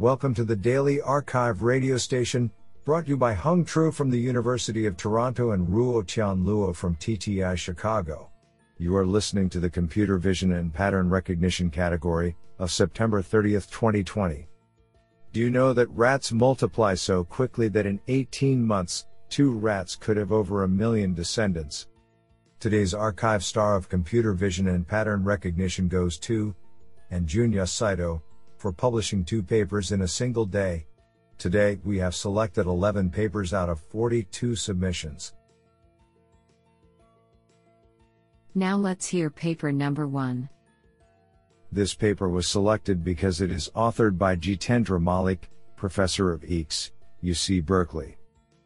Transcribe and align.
Welcome 0.00 0.34
to 0.34 0.44
the 0.44 0.56
Daily 0.56 0.98
arXiv 0.98 1.62
radio 1.62 1.96
station, 1.98 2.50
brought 2.84 3.04
to 3.04 3.10
you 3.10 3.16
by 3.16 3.32
Hung 3.32 3.64
Tru 3.64 3.92
from 3.92 4.10
the 4.10 4.18
University 4.18 4.86
of 4.86 4.96
Toronto 4.96 5.52
and 5.52 5.68
Ruo 5.68 6.04
Tian 6.04 6.44
Luo 6.44 6.74
from 6.74 6.96
TTI 6.96 7.56
Chicago. 7.56 8.28
You 8.76 8.96
are 8.96 9.06
listening 9.06 9.48
to 9.50 9.60
the 9.60 9.70
Computer 9.70 10.18
Vision 10.18 10.54
and 10.54 10.74
Pattern 10.74 11.08
Recognition 11.08 11.70
category 11.70 12.34
of 12.58 12.72
September 12.72 13.22
30th, 13.22 13.70
2020. 13.70 14.48
Do 15.32 15.38
you 15.38 15.48
know 15.48 15.72
that 15.72 15.88
rats 15.90 16.32
multiply 16.32 16.96
so 16.96 17.22
quickly 17.22 17.68
that 17.68 17.86
in 17.86 18.00
18 18.08 18.66
months, 18.66 19.06
two 19.28 19.52
rats 19.52 19.94
could 19.94 20.16
have 20.16 20.32
over 20.32 20.64
a 20.64 20.68
million 20.68 21.14
descendants? 21.14 21.86
Today's 22.58 22.94
arXiv 22.94 23.42
star 23.42 23.76
of 23.76 23.88
computer 23.88 24.32
vision 24.32 24.66
and 24.66 24.88
pattern 24.88 25.22
recognition 25.22 25.86
goes 25.86 26.18
to, 26.18 26.52
and 27.12 27.28
Junya 27.28 27.68
Saito, 27.68 28.24
for 28.64 28.72
publishing 28.72 29.22
two 29.22 29.42
papers 29.42 29.92
in 29.92 30.00
a 30.00 30.08
single 30.08 30.46
day. 30.46 30.86
Today, 31.36 31.78
we 31.84 31.98
have 31.98 32.14
selected 32.14 32.64
11 32.64 33.10
papers 33.10 33.52
out 33.52 33.68
of 33.68 33.78
42 33.78 34.56
submissions. 34.56 35.34
Now 38.54 38.78
let's 38.78 39.06
hear 39.06 39.28
paper 39.28 39.70
number 39.70 40.06
one. 40.06 40.48
This 41.72 41.92
paper 41.92 42.30
was 42.30 42.48
selected 42.48 43.04
because 43.04 43.42
it 43.42 43.50
is 43.50 43.70
authored 43.76 44.16
by 44.16 44.34
Jitendra 44.34 44.98
Malik, 44.98 45.50
Professor 45.76 46.32
of 46.32 46.40
EECS, 46.40 46.92
UC 47.22 47.66
Berkeley, 47.66 48.16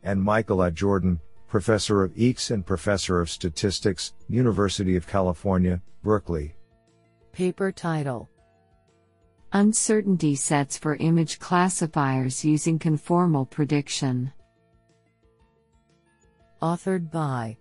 and 0.05 0.23
Michael 0.23 0.61
I. 0.61 0.71
Jordan, 0.71 1.19
Professor 1.49 2.05
of 2.05 2.15
EECS 2.15 2.53
and 2.53 2.65
Professor 2.65 3.21
of 3.21 3.29
Statistics, 3.29 4.15
University 4.29 4.95
of 4.95 5.09
California, 5.09 5.83
Berkeley. 6.05 6.55
Paper 7.33 7.73
title 7.73 8.29
Uncertainty 9.55 10.35
sets 10.35 10.77
for 10.77 10.97
image 10.97 11.39
classifiers 11.39 12.45
using 12.45 12.79
conformal 12.79 13.49
prediction. 13.49 14.31
Authored 16.61 17.11
by 17.11 17.57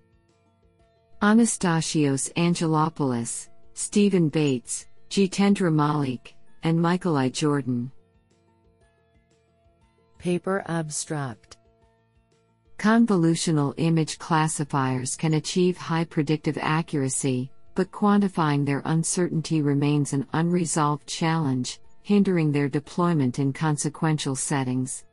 Anastasios 1.21 2.33
Angelopoulos, 2.33 3.47
Stephen 3.73 4.27
Bates, 4.27 4.87
Jitendra 5.09 5.73
Malik, 5.73 6.35
and 6.63 6.81
Michael 6.81 7.15
I. 7.15 7.29
Jordan. 7.29 7.89
Paper 10.17 10.65
Abstract 10.67 11.55
Convolutional 12.77 13.73
image 13.77 14.19
classifiers 14.19 15.15
can 15.15 15.35
achieve 15.35 15.77
high 15.77 16.03
predictive 16.03 16.57
accuracy, 16.59 17.49
but 17.77 17.91
quantifying 17.91 18.65
their 18.65 18.81
uncertainty 18.85 19.61
remains 19.61 20.11
an 20.11 20.25
unresolved 20.33 21.05
challenge, 21.05 21.79
hindering 22.01 22.51
their 22.51 22.67
deployment 22.67 23.37
in 23.37 23.53
consequential 23.53 24.35
settings. 24.35 25.05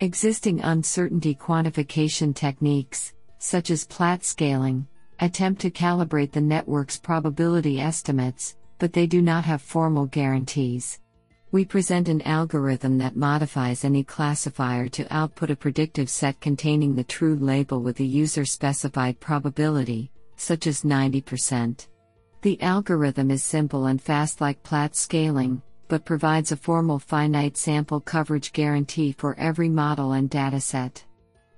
Existing 0.00 0.60
uncertainty 0.60 1.34
quantification 1.34 2.34
techniques, 2.36 3.14
such 3.38 3.70
as 3.70 3.86
Platt 3.86 4.22
scaling, 4.22 4.86
attempt 5.20 5.62
to 5.62 5.70
calibrate 5.70 6.30
the 6.30 6.42
network's 6.42 6.98
probability 6.98 7.80
estimates, 7.80 8.54
but 8.78 8.92
they 8.92 9.06
do 9.06 9.22
not 9.22 9.44
have 9.46 9.62
formal 9.62 10.04
guarantees. 10.04 11.00
We 11.52 11.64
present 11.64 12.10
an 12.10 12.20
algorithm 12.22 12.98
that 12.98 13.16
modifies 13.16 13.82
any 13.82 14.04
classifier 14.04 14.88
to 14.88 15.10
output 15.10 15.50
a 15.50 15.56
predictive 15.56 16.10
set 16.10 16.38
containing 16.38 16.94
the 16.94 17.04
true 17.04 17.36
label 17.36 17.80
with 17.80 17.98
a 18.00 18.04
user 18.04 18.44
specified 18.44 19.18
probability, 19.20 20.12
such 20.36 20.66
as 20.66 20.82
90%. 20.82 21.86
The 22.42 22.62
algorithm 22.62 23.30
is 23.30 23.42
simple 23.42 23.84
and 23.84 24.00
fast 24.00 24.40
like 24.40 24.62
Platt 24.62 24.96
scaling, 24.96 25.60
but 25.88 26.06
provides 26.06 26.52
a 26.52 26.56
formal 26.56 26.98
finite 26.98 27.58
sample 27.58 28.00
coverage 28.00 28.54
guarantee 28.54 29.12
for 29.12 29.38
every 29.38 29.68
model 29.68 30.12
and 30.12 30.30
dataset. 30.30 31.04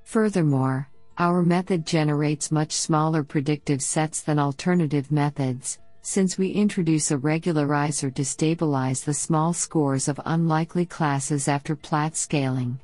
Furthermore, 0.03 0.89
our 1.19 1.45
method 1.45 1.87
generates 1.87 2.51
much 2.51 2.73
smaller 2.73 3.23
predictive 3.23 3.81
sets 3.81 4.23
than 4.23 4.41
alternative 4.41 5.13
methods, 5.13 5.79
since 6.01 6.37
we 6.37 6.49
introduce 6.49 7.13
a 7.13 7.17
regularizer 7.17 8.13
to 8.13 8.25
stabilize 8.25 9.05
the 9.05 9.15
small 9.15 9.53
scores 9.53 10.09
of 10.09 10.21
unlikely 10.25 10.85
classes 10.85 11.47
after 11.47 11.77
Platt 11.77 12.17
scaling. 12.17 12.81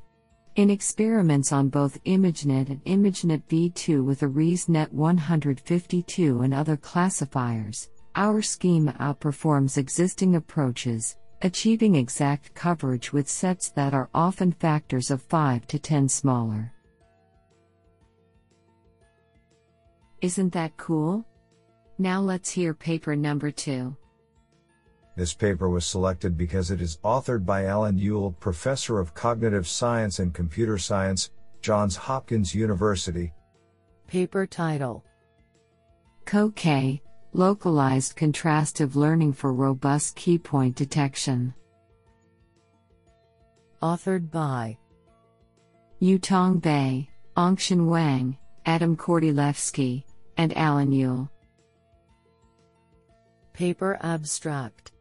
In 0.59 0.69
experiments 0.69 1.53
on 1.53 1.69
both 1.69 2.03
ImageNet 2.03 2.67
and 2.67 2.83
ImageNet 2.83 3.43
v2 3.49 4.03
with 4.03 4.23
a 4.23 4.27
ResNet 4.27 4.91
152 4.91 6.41
and 6.41 6.53
other 6.53 6.75
classifiers, 6.75 7.89
our 8.17 8.41
scheme 8.41 8.87
outperforms 8.99 9.77
existing 9.77 10.35
approaches, 10.35 11.15
achieving 11.43 11.95
exact 11.95 12.53
coverage 12.55 13.13
with 13.13 13.29
sets 13.29 13.69
that 13.69 13.93
are 13.93 14.09
often 14.13 14.51
factors 14.51 15.11
of 15.11 15.21
5 15.21 15.65
to 15.67 15.79
10 15.79 16.09
smaller. 16.09 16.73
Isn't 20.19 20.51
that 20.51 20.75
cool? 20.75 21.25
Now 21.97 22.19
let's 22.19 22.49
hear 22.49 22.73
paper 22.73 23.15
number 23.15 23.49
2. 23.49 23.95
This 25.19 25.33
paper 25.33 25.69
was 25.69 25.85
selected 25.85 26.37
because 26.37 26.71
it 26.71 26.79
is 26.79 26.97
authored 27.03 27.45
by 27.45 27.65
Alan 27.65 27.99
Yuille, 27.99 28.39
Professor 28.39 28.99
of 28.99 29.13
Cognitive 29.13 29.67
Science 29.67 30.19
and 30.19 30.33
Computer 30.33 30.77
Science, 30.77 31.31
Johns 31.61 31.97
Hopkins 31.97 32.55
University. 32.55 33.33
Paper 34.07 34.45
title 34.45 35.03
CoK 36.23 37.01
Localized 37.33 38.15
Contrastive 38.15 38.95
Learning 38.95 39.33
for 39.33 39.51
Robust 39.51 40.15
Keypoint 40.15 40.75
Detection. 40.75 41.53
Authored 43.83 44.31
by 44.31 44.77
Yutong 46.01 46.61
Bai, 46.61 47.09
Angtian 47.35 47.87
Wang, 47.87 48.37
Adam 48.65 48.95
Kortylewski, 48.95 50.05
and 50.37 50.55
Alan 50.55 50.91
Yuille. 50.91 51.27
Paper 53.51 53.99
Abstract 54.01 54.93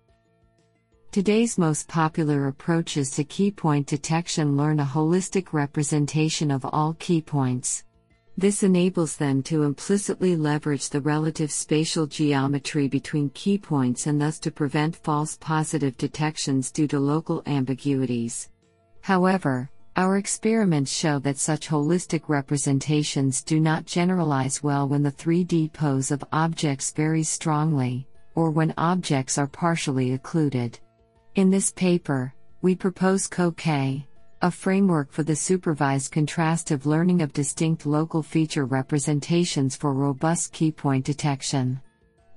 Today's 1.18 1.58
most 1.58 1.88
popular 1.88 2.46
approaches 2.46 3.10
to 3.10 3.24
keypoint 3.24 3.86
detection 3.86 4.56
learn 4.56 4.78
a 4.78 4.84
holistic 4.84 5.52
representation 5.52 6.48
of 6.48 6.64
all 6.64 6.94
keypoints. 6.94 7.82
This 8.36 8.62
enables 8.62 9.16
them 9.16 9.42
to 9.42 9.64
implicitly 9.64 10.36
leverage 10.36 10.90
the 10.90 11.00
relative 11.00 11.50
spatial 11.50 12.06
geometry 12.06 12.86
between 12.86 13.30
keypoints 13.30 14.06
and 14.06 14.20
thus 14.20 14.38
to 14.38 14.52
prevent 14.52 14.94
false 14.94 15.36
positive 15.36 15.96
detections 15.96 16.70
due 16.70 16.86
to 16.86 17.00
local 17.00 17.42
ambiguities. 17.46 18.50
However, 19.00 19.68
our 19.96 20.18
experiments 20.18 20.92
show 20.92 21.18
that 21.18 21.38
such 21.38 21.68
holistic 21.68 22.28
representations 22.28 23.42
do 23.42 23.58
not 23.58 23.86
generalize 23.86 24.62
well 24.62 24.86
when 24.86 25.02
the 25.02 25.10
3D 25.10 25.72
pose 25.72 26.12
of 26.12 26.22
objects 26.30 26.92
varies 26.92 27.28
strongly 27.28 28.06
or 28.36 28.52
when 28.52 28.72
objects 28.78 29.36
are 29.36 29.48
partially 29.48 30.12
occluded. 30.12 30.78
In 31.38 31.50
this 31.50 31.71
paper, 31.71 32.34
we 32.62 32.75
propose 32.75 33.28
CoK, 33.28 33.65
a 34.43 34.50
framework 34.50 35.12
for 35.12 35.22
the 35.22 35.37
supervised 35.37 36.12
contrastive 36.12 36.84
learning 36.84 37.22
of 37.22 37.32
distinct 37.32 37.87
local 37.87 38.25
feature 38.25 38.65
representations 38.65 39.76
for 39.76 39.94
robust 39.94 40.53
keypoint 40.53 41.04
detection. 41.04 41.81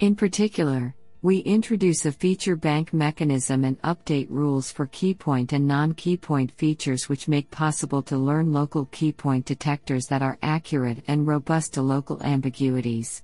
In 0.02 0.14
particular, 0.16 0.94
we 1.24 1.40
introduce 1.40 2.06
a 2.06 2.12
feature 2.12 2.56
bank 2.56 2.94
mechanism 2.94 3.64
and 3.64 3.82
update 3.82 4.28
rules 4.30 4.72
for 4.72 4.86
keypoint 4.86 5.52
and 5.52 5.68
non 5.68 5.96
keypoint 5.96 6.52
features 6.52 7.10
which 7.10 7.28
make 7.28 7.50
possible 7.50 8.04
to 8.04 8.20
learn 8.20 8.54
local 8.54 8.86
keypoint 8.86 9.46
detectors 9.46 10.06
that 10.10 10.22
are 10.22 10.38
accurate 10.44 11.04
and 11.08 11.26
robust 11.26 11.74
to 11.74 11.82
local 11.82 12.22
ambiguities. 12.22 13.24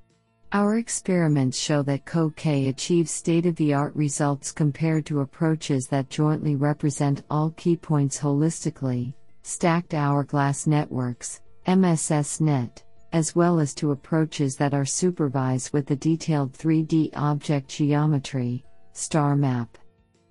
Our 0.54 0.78
experiments 0.78 1.60
show 1.60 1.82
that 1.84 2.06
CoK 2.06 2.46
achieves 2.46 3.12
state 3.12 3.46
of 3.46 3.58
the 3.58 3.74
art 3.74 3.94
results 3.98 4.54
compared 4.54 5.06
to 5.08 5.20
approaches 5.20 5.88
that 5.88 6.10
jointly 6.10 6.56
represent 6.56 7.24
all 7.30 7.50
key 7.58 7.76
points 7.76 8.18
holistically, 8.18 9.14
stacked 9.42 9.94
hourglass 9.94 10.66
networks, 10.66 11.42
MSSNet, 11.68 12.82
as 13.12 13.36
well 13.36 13.60
as 13.60 13.74
to 13.74 13.92
approaches 13.92 14.56
that 14.56 14.74
are 14.74 14.86
supervised 14.86 15.74
with 15.74 15.86
the 15.86 15.98
detailed 15.98 16.54
3D 16.54 17.10
object 17.14 17.68
geometry, 17.68 18.64
star 18.94 19.36
map. 19.36 19.78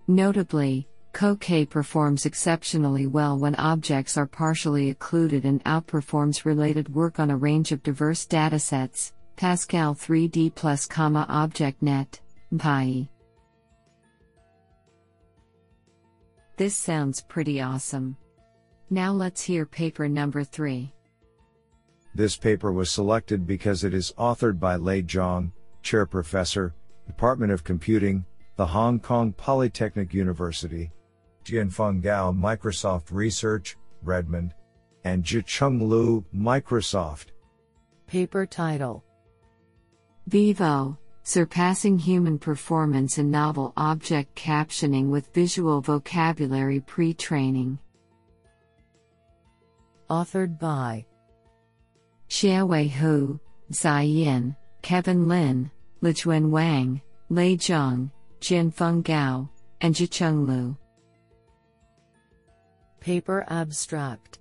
Notably, 0.08 0.88
CoK 1.12 1.68
performs 1.68 2.24
exceptionally 2.24 3.06
well 3.06 3.38
when 3.38 3.54
objects 3.56 4.16
are 4.16 4.26
partially 4.26 4.88
occluded 4.88 5.44
and 5.44 5.62
outperforms 5.64 6.46
related 6.46 6.94
work 6.94 7.20
on 7.20 7.30
a 7.30 7.36
range 7.36 7.70
of 7.70 7.82
diverse 7.82 8.26
datasets 8.26 9.12
Pascal 9.36 9.94
3D 9.94 10.54
plus 10.54 10.86
comma 10.86 11.26
ObjectNet, 11.28 12.20
PI. 12.56 13.06
This 16.56 16.74
sounds 16.74 17.20
pretty 17.20 17.60
awesome. 17.60 18.16
Now 18.88 19.12
let's 19.12 19.42
hear 19.42 19.66
paper 19.66 20.08
number 20.08 20.42
3. 20.42 20.90
This 22.14 22.34
paper 22.38 22.72
was 22.72 22.90
selected 22.90 23.46
because 23.46 23.84
it 23.84 23.92
is 23.92 24.14
authored 24.16 24.58
by 24.58 24.76
Lei 24.76 25.02
Zhang, 25.02 25.52
Chair 25.82 26.06
Professor, 26.06 26.74
Department 27.06 27.52
of 27.52 27.62
Computing, 27.62 28.24
the 28.56 28.64
Hong 28.64 28.98
Kong 28.98 29.34
Polytechnic 29.34 30.14
University. 30.14 30.90
Jianfeng 31.44 32.00
Gao 32.00 32.32
Microsoft 32.32 33.12
Research, 33.12 33.76
Redmond, 34.02 34.54
and 35.04 35.22
Zicheng 35.22 35.86
Liu, 35.86 36.24
Microsoft. 36.34 37.26
Paper 38.06 38.46
title 38.46 39.04
Vivo 40.28 40.98
Surpassing 41.22 42.00
Human 42.00 42.36
Performance 42.36 43.18
in 43.18 43.30
Novel 43.30 43.72
Object 43.76 44.34
Captioning 44.34 45.08
with 45.08 45.32
Visual 45.32 45.80
Vocabulary 45.80 46.80
Pre 46.80 47.14
Training. 47.14 47.78
Authored 50.10 50.58
by 50.58 51.04
Xiaowei 52.28 52.90
Hu, 52.90 53.38
Xi 53.72 54.04
Yin, 54.04 54.56
Kevin 54.82 55.28
Lin, 55.28 55.70
Lijuan 56.02 56.50
Wang, 56.50 57.00
Lei 57.28 57.54
Zhang, 57.54 58.10
Jianfeng 58.40 59.04
Gao, 59.04 59.48
and 59.80 59.94
Zicheng 59.94 60.44
Liu. 60.44 60.76
Paper 62.98 63.44
Abstract 63.48 64.40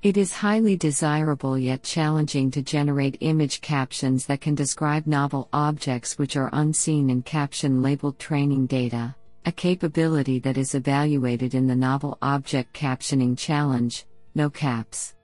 it 0.00 0.16
is 0.16 0.32
highly 0.32 0.76
desirable 0.76 1.58
yet 1.58 1.82
challenging 1.82 2.52
to 2.52 2.62
generate 2.62 3.16
image 3.20 3.60
captions 3.60 4.26
that 4.26 4.40
can 4.40 4.54
describe 4.54 5.08
novel 5.08 5.48
objects 5.52 6.16
which 6.16 6.36
are 6.36 6.50
unseen 6.52 7.10
in 7.10 7.20
caption 7.22 7.82
labeled 7.82 8.16
training 8.16 8.64
data, 8.66 9.12
a 9.44 9.50
capability 9.50 10.38
that 10.38 10.56
is 10.56 10.76
evaluated 10.76 11.52
in 11.52 11.66
the 11.66 11.74
Novel 11.74 12.16
Object 12.22 12.72
Captioning 12.72 13.36
Challenge, 13.36 14.06
NoCaps. 14.36 15.14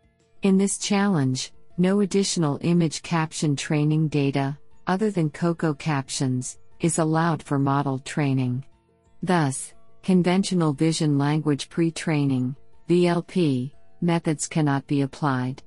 In 0.42 0.58
this 0.58 0.76
challenge, 0.78 1.52
no 1.78 2.00
additional 2.00 2.58
image 2.62 3.00
caption 3.02 3.54
training 3.54 4.08
data, 4.08 4.58
other 4.88 5.12
than 5.12 5.30
COCO 5.30 5.74
captions, 5.74 6.58
is 6.80 6.98
allowed 6.98 7.40
for 7.44 7.60
model 7.60 8.00
training. 8.00 8.64
Thus, 9.22 9.72
conventional 10.02 10.72
vision 10.72 11.16
language 11.16 11.68
pre 11.68 11.92
training, 11.92 12.56
VLP, 12.88 13.70
methods 14.04 14.46
cannot 14.46 14.86
be 14.86 15.00
applied. 15.00 15.62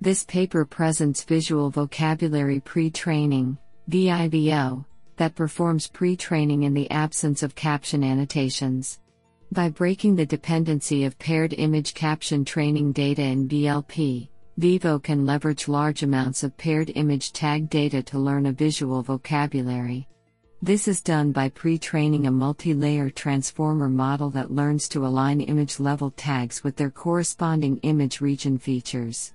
This 0.00 0.24
paper 0.24 0.64
presents 0.64 1.24
visual 1.24 1.70
vocabulary 1.70 2.60
pre 2.60 2.90
training, 2.90 3.56
VIVO, 3.88 4.84
that 5.16 5.34
performs 5.34 5.86
pre 5.86 6.16
training 6.16 6.64
in 6.64 6.74
the 6.74 6.90
absence 6.90 7.42
of 7.42 7.54
caption 7.54 8.04
annotations. 8.04 8.98
By 9.52 9.70
breaking 9.70 10.16
the 10.16 10.26
dependency 10.26 11.04
of 11.04 11.18
paired 11.18 11.54
image 11.54 11.94
caption 11.94 12.44
training 12.44 12.92
data 12.92 13.22
in 13.22 13.48
VLP, 13.48 14.28
Vivo 14.58 14.98
can 14.98 15.24
leverage 15.24 15.68
large 15.68 16.02
amounts 16.02 16.42
of 16.42 16.56
paired 16.56 16.90
image 16.94 17.32
tag 17.32 17.70
data 17.70 18.02
to 18.02 18.18
learn 18.18 18.46
a 18.46 18.52
visual 18.52 19.02
vocabulary. 19.02 20.08
This 20.62 20.88
is 20.88 21.02
done 21.02 21.32
by 21.32 21.50
pre 21.50 21.76
training 21.76 22.26
a 22.26 22.30
multi 22.30 22.72
layer 22.72 23.10
transformer 23.10 23.90
model 23.90 24.30
that 24.30 24.50
learns 24.50 24.88
to 24.88 25.06
align 25.06 25.42
image 25.42 25.78
level 25.78 26.10
tags 26.10 26.64
with 26.64 26.76
their 26.76 26.90
corresponding 26.90 27.76
image 27.82 28.22
region 28.22 28.56
features. 28.56 29.34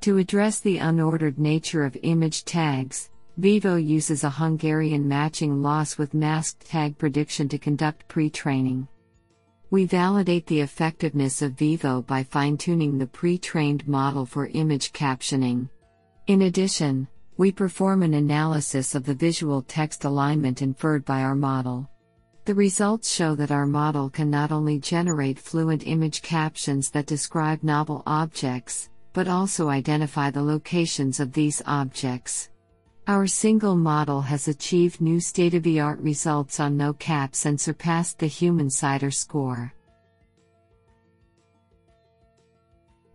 To 0.00 0.16
address 0.16 0.60
the 0.60 0.78
unordered 0.78 1.36
nature 1.36 1.84
of 1.84 1.96
image 2.02 2.46
tags, 2.46 3.10
Vivo 3.36 3.76
uses 3.76 4.24
a 4.24 4.30
Hungarian 4.30 5.06
matching 5.06 5.62
loss 5.62 5.98
with 5.98 6.14
masked 6.14 6.66
tag 6.66 6.96
prediction 6.96 7.50
to 7.50 7.58
conduct 7.58 8.08
pre 8.08 8.30
training. 8.30 8.88
We 9.70 9.84
validate 9.84 10.46
the 10.46 10.60
effectiveness 10.60 11.42
of 11.42 11.52
Vivo 11.52 12.00
by 12.00 12.24
fine 12.24 12.56
tuning 12.56 12.96
the 12.96 13.06
pre 13.06 13.36
trained 13.36 13.86
model 13.86 14.24
for 14.24 14.46
image 14.46 14.92
captioning. 14.92 15.68
In 16.28 16.42
addition, 16.42 17.08
we 17.36 17.50
perform 17.50 18.02
an 18.02 18.14
analysis 18.14 18.94
of 18.94 19.04
the 19.04 19.14
visual 19.14 19.62
text 19.62 20.04
alignment 20.04 20.60
inferred 20.62 21.04
by 21.04 21.22
our 21.22 21.34
model. 21.34 21.88
The 22.44 22.54
results 22.54 23.12
show 23.12 23.34
that 23.36 23.50
our 23.50 23.66
model 23.66 24.10
can 24.10 24.28
not 24.28 24.50
only 24.52 24.78
generate 24.78 25.38
fluent 25.38 25.86
image 25.86 26.22
captions 26.22 26.90
that 26.90 27.06
describe 27.06 27.62
novel 27.62 28.02
objects, 28.06 28.90
but 29.12 29.28
also 29.28 29.68
identify 29.68 30.30
the 30.30 30.42
locations 30.42 31.20
of 31.20 31.32
these 31.32 31.62
objects. 31.66 32.50
Our 33.06 33.26
single 33.26 33.76
model 33.76 34.20
has 34.20 34.48
achieved 34.48 35.00
new 35.00 35.20
state 35.20 35.54
of 35.54 35.62
the 35.62 35.80
art 35.80 36.00
results 36.00 36.60
on 36.60 36.76
no 36.76 36.92
caps 36.92 37.46
and 37.46 37.60
surpassed 37.60 38.18
the 38.18 38.26
human 38.26 38.68
CIDEr 38.68 39.12
score. 39.12 39.72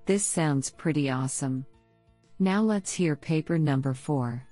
This 0.05 0.25
sounds 0.25 0.69
pretty 0.69 1.09
awesome. 1.09 1.65
Now 2.39 2.61
let's 2.61 2.93
hear 2.93 3.15
paper 3.15 3.57
number 3.57 3.95
4. 3.95 4.43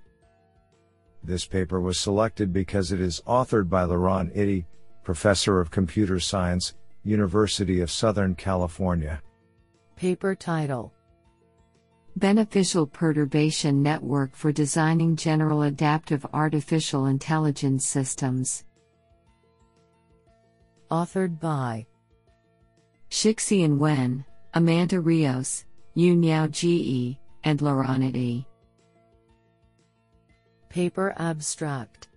This 1.23 1.45
paper 1.45 1.79
was 1.79 1.99
selected 1.99 2.51
because 2.51 2.91
it 2.91 2.99
is 2.99 3.21
authored 3.27 3.69
by 3.69 3.83
Laurent 3.83 4.33
Itti, 4.35 4.65
Professor 5.03 5.59
of 5.59 5.69
Computer 5.69 6.19
Science, 6.19 6.73
University 7.03 7.81
of 7.81 7.91
Southern 7.91 8.33
California. 8.33 9.21
Paper 9.95 10.33
title 10.33 10.93
Beneficial 12.15 12.87
Perturbation 12.87 13.83
Network 13.83 14.35
for 14.35 14.51
Designing 14.51 15.15
General 15.15 15.63
Adaptive 15.63 16.25
Artificial 16.33 17.05
Intelligence 17.05 17.85
Systems. 17.85 18.65
Authored 20.89 21.39
by 21.39 21.85
Shixian 23.11 23.77
Wen, 23.77 24.25
Amanda 24.55 25.01
Rios, 25.01 25.65
Yunhao 25.95 26.49
Ge, 26.49 27.17
and 27.45 27.61
Laurent 27.61 28.45
Paper 30.69 31.13
Abstract 31.17 32.07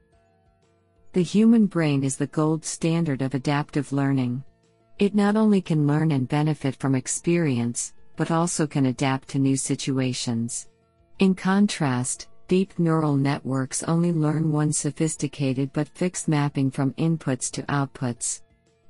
The 1.13 1.23
human 1.23 1.67
brain 1.67 2.03
is 2.03 2.17
the 2.17 2.27
gold 2.27 2.65
standard 2.65 3.21
of 3.21 3.35
adaptive 3.35 3.93
learning. 3.93 4.43
It 4.99 5.15
not 5.15 5.37
only 5.37 5.61
can 5.61 5.87
learn 5.87 6.11
and 6.13 6.27
benefit 6.27 6.75
from 6.77 6.95
experience, 6.95 7.93
but 8.17 8.31
also 8.31 8.67
can 8.67 8.87
adapt 8.87 9.29
to 9.29 9.39
new 9.39 9.57
situations. 9.57 10.67
In 11.19 11.35
contrast, 11.35 12.29
deep 12.49 12.79
neural 12.79 13.17
networks 13.17 13.83
only 13.83 14.13
learn 14.13 14.51
one 14.51 14.73
sophisticated 14.73 15.73
but 15.75 15.89
fixed 15.89 16.27
mapping 16.27 16.71
from 16.71 16.95
inputs 16.95 17.51
to 17.53 17.63
outputs. 17.65 18.41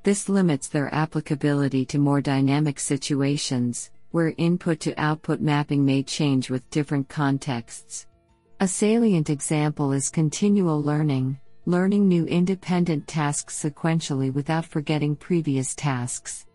This 0.05 0.29
limits 0.29 0.69
their 0.69 0.95
applicability 0.95 1.85
to 1.87 1.99
more 1.99 2.21
dynamic 2.21 2.79
situations, 2.79 3.91
where 4.11 4.35
input 4.37 4.81
to 4.81 4.95
output 5.01 5.41
mapping 5.41 5.85
may 5.85 6.03
change 6.03 6.51
with 6.51 6.69
different 6.71 7.09
contexts. 7.09 8.07
A 8.61 8.67
salient 8.67 9.31
example 9.31 9.93
is 9.93 10.11
continual 10.11 10.83
learning, 10.83 11.39
learning 11.67 12.09
new 12.09 12.25
independent 12.27 13.07
tasks 13.07 13.63
sequentially 13.63 14.33
without 14.33 14.65
forgetting 14.65 15.15
previous 15.15 15.75
tasks. 15.75 16.47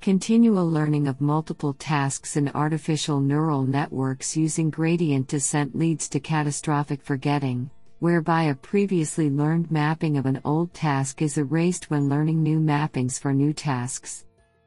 Continual 0.00 0.68
learning 0.68 1.06
of 1.06 1.20
multiple 1.20 1.74
tasks 1.74 2.36
in 2.36 2.48
artificial 2.48 3.20
neural 3.20 3.62
networks 3.62 4.36
using 4.36 4.70
gradient 4.70 5.28
descent 5.28 5.76
leads 5.76 6.08
to 6.08 6.18
catastrophic 6.18 7.02
forgetting, 7.02 7.70
whereby 8.00 8.44
a 8.44 8.54
previously 8.56 9.30
learned 9.30 9.70
mapping 9.70 10.16
of 10.16 10.26
an 10.26 10.40
old 10.44 10.74
task 10.74 11.22
is 11.22 11.38
erased 11.38 11.88
when 11.88 12.08
learning 12.08 12.42
new 12.42 12.58
mappings 12.58 13.20
for 13.20 13.32
new 13.32 13.52
tasks. 13.52 14.24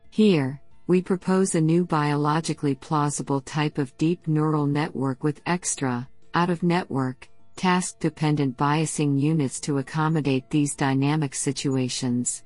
Here, 0.10 0.62
we 0.88 1.02
propose 1.02 1.56
a 1.56 1.62
new 1.62 1.84
biologically 1.84 2.76
plausible 2.76 3.42
type 3.42 3.80
of 3.80 3.98
deep 3.98 4.28
neural 4.28 4.68
network 4.68 5.24
with 5.24 5.42
extra, 5.48 6.08
out 6.36 6.52
of 6.52 6.62
network, 6.62 7.28
task 7.56 7.98
dependent 8.00 8.56
biasing 8.56 9.20
units 9.20 9.60
to 9.60 9.80
accommodate 9.80 10.48
these 10.52 10.76
dynamic 10.76 11.34
situations. 11.34 12.44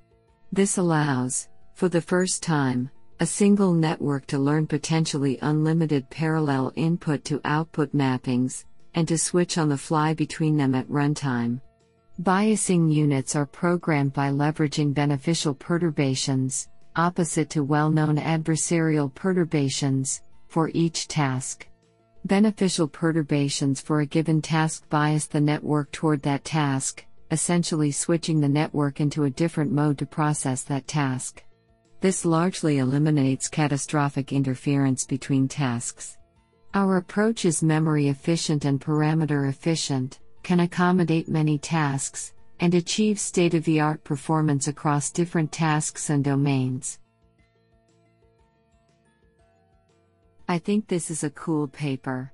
This 0.53 0.77
allows, 0.77 1.50
for 1.74 1.89
the 1.89 2.01
first 2.01 2.41
time, 2.41 2.89
a 3.19 3.25
single 3.25 3.74
network 3.74 4.25
to 4.27 4.39
learn 4.39 4.65
potentially 4.67 5.38
unlimited 5.41 6.10
parallel 6.10 6.72
input 6.77 7.25
to 7.25 7.41
output 7.43 7.93
mappings, 7.93 8.63
and 8.93 9.05
to 9.10 9.17
switch 9.17 9.58
on 9.58 9.67
the 9.67 9.77
fly 9.77 10.13
between 10.13 10.55
them 10.55 10.74
at 10.75 10.88
runtime. 10.88 11.60
Biasing 12.22 12.93
units 12.93 13.36
are 13.36 13.46
programmed 13.46 14.13
by 14.13 14.29
leveraging 14.29 14.93
beneficial 14.93 15.53
perturbations, 15.53 16.69
opposite 17.00 17.50
to 17.50 17.63
well 17.63 17.89
known 17.89 18.18
adversarial 18.18 19.13
perturbations, 19.15 20.22
for 20.50 20.70
each 20.74 21.08
task. 21.08 21.65
Beneficial 22.25 22.89
perturbations 22.89 23.79
for 23.79 24.01
a 24.01 24.06
given 24.06 24.41
task 24.41 24.84
bias 24.89 25.25
the 25.27 25.39
network 25.39 25.89
toward 25.94 26.22
that 26.24 26.44
task, 26.44 27.06
essentially 27.32 27.91
switching 27.91 28.41
the 28.41 28.50
network 28.50 29.00
into 29.00 29.24
a 29.24 29.29
different 29.29 29.72
mode 29.72 29.98
to 30.00 30.06
process 30.06 30.63
that 30.63 30.88
task. 30.88 31.41
This 32.01 32.25
largely 32.25 32.79
eliminates 32.79 33.48
catastrophic 33.48 34.34
interference 34.34 35.06
between 35.06 35.48
tasks. 35.48 36.18
Our 36.74 36.98
approach 36.98 37.46
is 37.46 37.63
memory 37.63 38.10
efficient 38.10 38.65
and 38.65 38.82
parameter 38.82 39.48
efficient, 39.48 40.20
can 40.44 40.60
accommodate 40.60 41.29
many 41.29 41.58
tasks, 41.58 42.34
and 42.60 42.74
achieve 42.74 43.20
state 43.20 43.54
of 43.54 43.63
the 43.63 43.80
art 43.80 44.04
performance 44.04 44.68
across 44.68 45.12
different 45.12 45.51
tasks 45.51 46.10
and 46.10 46.24
domains. 46.24 47.00
I 50.48 50.58
think 50.58 50.88
this 50.88 51.12
is 51.12 51.24
a 51.24 51.30
cool 51.30 51.68
paper. 51.68 52.34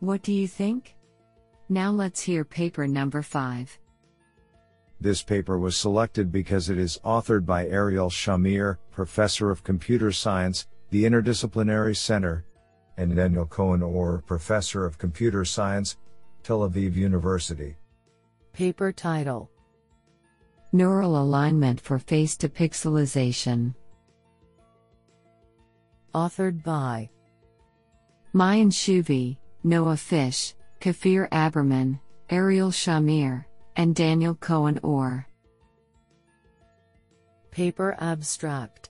What 0.00 0.22
do 0.22 0.32
you 0.32 0.48
think? 0.48 0.96
Now 1.68 1.90
let's 1.92 2.20
hear 2.20 2.44
paper 2.44 2.88
number 2.88 3.22
5. 3.22 3.78
This 5.00 5.22
paper 5.22 5.58
was 5.58 5.76
selected 5.76 6.30
because 6.30 6.70
it 6.70 6.78
is 6.78 6.98
authored 7.04 7.46
by 7.46 7.66
Ariel 7.68 8.10
Shamir, 8.10 8.78
Professor 8.90 9.50
of 9.50 9.64
Computer 9.64 10.12
Science, 10.12 10.66
the 10.90 11.04
Interdisciplinary 11.04 11.96
Center, 11.96 12.44
and 12.96 13.14
Daniel 13.14 13.46
Cohen 13.46 13.82
Or, 13.82 14.22
Professor 14.26 14.84
of 14.84 14.98
Computer 14.98 15.44
Science, 15.44 15.96
Tel 16.42 16.68
Aviv 16.68 16.94
University. 16.96 17.76
Paper 18.52 18.92
title 18.92 19.51
Neural 20.74 21.20
Alignment 21.20 21.78
for 21.78 21.98
Face 21.98 22.34
to 22.38 22.48
Pixelization. 22.48 23.74
Authored 26.14 26.62
by 26.62 27.10
Maayan 28.34 28.72
Shuvi, 28.72 29.36
Noa 29.64 29.98
Fish, 29.98 30.54
Kfir 30.80 31.28
Aberman, 31.28 32.00
Ariel 32.30 32.70
Shamir, 32.70 33.44
and 33.76 33.94
Daniel 33.94 34.34
Cohen 34.34 34.80
Or. 34.82 35.26
Paper 37.50 37.94
Abstract 38.00 38.88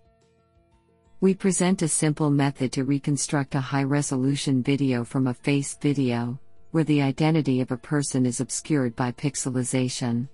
We 1.20 1.34
present 1.34 1.82
a 1.82 1.88
simple 1.88 2.30
method 2.30 2.70
to 2.74 2.84
reconstruct 2.84 3.56
a 3.56 3.60
high 3.60 3.82
resolution 3.82 4.62
video 4.62 5.02
from 5.02 5.26
a 5.26 5.34
face 5.34 5.76
video, 5.82 6.38
where 6.70 6.84
the 6.84 7.02
identity 7.02 7.60
of 7.60 7.72
a 7.72 7.76
person 7.76 8.24
is 8.24 8.38
obscured 8.38 8.94
by 8.94 9.10
pixelization. 9.10 10.28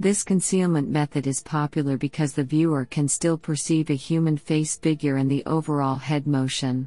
This 0.00 0.22
concealment 0.22 0.88
method 0.88 1.26
is 1.26 1.42
popular 1.42 1.96
because 1.96 2.32
the 2.32 2.44
viewer 2.44 2.84
can 2.84 3.08
still 3.08 3.36
perceive 3.36 3.90
a 3.90 3.94
human 3.94 4.36
face 4.36 4.76
figure 4.76 5.16
and 5.16 5.28
the 5.28 5.42
overall 5.44 5.96
head 5.96 6.24
motion. 6.24 6.86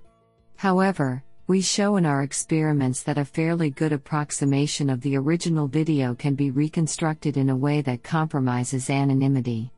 However, 0.56 1.22
we 1.46 1.60
show 1.60 1.98
in 1.98 2.06
our 2.06 2.24
experiments 2.24 3.04
that 3.04 3.18
a 3.18 3.26
fairly 3.26 3.70
good 3.70 3.92
approximation 3.92 4.90
of 4.90 5.02
the 5.02 5.18
original 5.18 5.68
video 5.68 6.16
can 6.16 6.36
be 6.36 6.52
reconstructed 6.52 7.36
in 7.36 7.50
a 7.50 7.56
way 7.56 7.82
that 7.82 8.02
compromises 8.02 8.90
anonymity. 8.90 9.74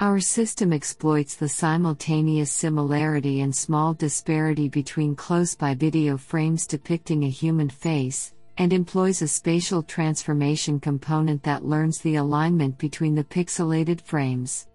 Our 0.00 0.20
system 0.20 0.70
exploits 0.70 1.36
the 1.36 1.48
simultaneous 1.48 2.52
similarity 2.52 3.40
and 3.40 3.56
small 3.56 3.94
disparity 3.94 4.68
between 4.68 5.16
close 5.16 5.54
by 5.54 5.74
video 5.74 6.18
frames 6.18 6.66
depicting 6.66 7.24
a 7.24 7.30
human 7.30 7.70
face, 7.70 8.34
and 8.58 8.72
employs 8.72 9.22
a 9.22 9.28
spatial 9.28 9.82
transformation 9.82 10.78
component 10.78 11.42
that 11.42 11.64
learns 11.64 11.98
the 11.98 12.16
alignment 12.16 12.78
between 12.78 13.14
the 13.14 13.24
pixelated 13.24 14.00
frames. 14.00 14.68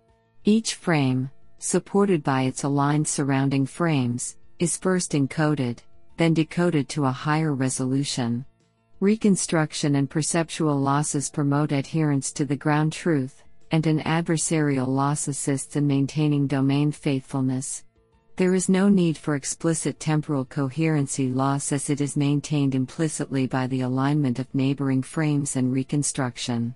Each 0.44 0.76
frame, 0.76 1.30
supported 1.60 2.24
by 2.24 2.44
its 2.44 2.64
aligned 2.64 3.08
surrounding 3.08 3.66
frames, 3.66 4.38
is 4.60 4.78
first 4.78 5.12
encoded, 5.14 5.80
then 6.18 6.34
decoded 6.34 6.90
to 6.90 7.06
a 7.06 7.12
higher 7.12 7.54
resolution. 7.54 8.46
Reconstruction 9.00 9.96
and 9.96 10.10
perceptual 10.10 10.78
losses 10.78 11.30
promote 11.30 11.72
adherence 11.72 12.34
to 12.34 12.44
the 12.44 12.58
ground 12.58 12.92
truth, 12.92 13.44
and 13.72 13.88
an 13.88 14.00
adversarial 14.02 14.88
loss 14.88 15.28
assists 15.30 15.78
in 15.78 15.88
maintaining 15.88 16.48
domain 16.48 16.92
faithfulness. 16.92 17.86
There 18.40 18.56
is 18.56 18.70
no 18.70 18.88
need 18.88 19.18
for 19.18 19.36
explicit 19.36 20.00
temporal 20.00 20.46
coherency 20.46 21.28
loss 21.28 21.74
as 21.74 21.90
it 21.90 22.00
is 22.00 22.16
maintained 22.16 22.74
implicitly 22.74 23.48
by 23.48 23.68
the 23.68 23.82
alignment 23.82 24.40
of 24.40 24.56
neighboring 24.56 25.02
frames 25.02 25.58
and 25.58 25.74
reconstruction. 25.74 26.74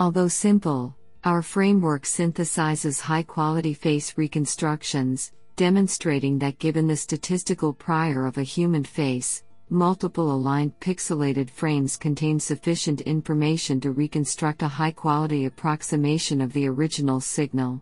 Although 0.00 0.26
simple, 0.26 0.96
our 1.22 1.42
framework 1.42 2.02
synthesizes 2.02 3.00
high 3.00 3.22
quality 3.22 3.72
face 3.72 4.18
reconstructions, 4.18 5.30
demonstrating 5.54 6.40
that 6.40 6.58
given 6.58 6.88
the 6.88 6.96
statistical 6.96 7.72
prior 7.72 8.26
of 8.26 8.36
a 8.36 8.42
human 8.42 8.82
face, 8.82 9.44
multiple 9.70 10.32
aligned 10.32 10.72
pixelated 10.80 11.50
frames 11.50 11.96
contain 11.96 12.40
sufficient 12.40 13.00
information 13.02 13.80
to 13.80 13.92
reconstruct 13.92 14.60
a 14.62 14.66
high 14.66 14.90
quality 14.90 15.44
approximation 15.44 16.40
of 16.40 16.52
the 16.52 16.66
original 16.66 17.20
signal. 17.20 17.80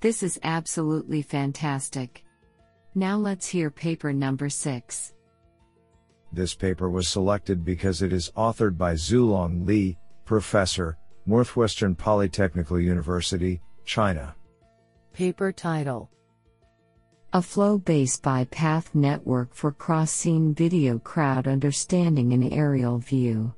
This 0.00 0.22
is 0.22 0.38
absolutely 0.44 1.22
fantastic. 1.22 2.24
Now 2.94 3.16
let's 3.16 3.48
hear 3.48 3.68
paper 3.68 4.12
number 4.12 4.48
6. 4.48 5.14
This 6.32 6.54
paper 6.54 6.88
was 6.88 7.08
selected 7.08 7.64
because 7.64 8.02
it 8.02 8.12
is 8.12 8.30
authored 8.36 8.78
by 8.78 8.94
Xuelong 8.94 9.66
Li, 9.66 9.98
Professor, 10.24 10.96
Northwestern 11.26 11.96
Polytechnical 11.96 12.82
University, 12.82 13.60
China. 13.84 14.36
Paper 15.12 15.50
title 15.50 16.10
A 17.32 17.42
flow 17.42 17.78
based 17.78 18.22
bi-path 18.22 18.94
network 18.94 19.52
for 19.52 19.72
cross 19.72 20.12
scene 20.12 20.54
video 20.54 21.00
crowd 21.00 21.48
understanding 21.48 22.32
in 22.32 22.52
aerial 22.52 22.98
view. 22.98 23.52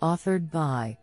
Authored 0.00 0.50
by 0.50 0.96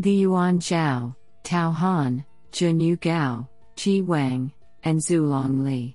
Zhiyuan 0.00 0.58
Zhao, 0.58 1.14
Tao 1.44 1.70
Han, 1.70 2.24
Junyu 2.52 2.98
Gao, 3.00 3.46
Qi 3.76 4.04
Wang, 4.04 4.50
and 4.82 4.98
Xuelong 4.98 5.62
Li. 5.62 5.94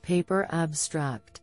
Paper 0.00 0.48
Abstract 0.50 1.42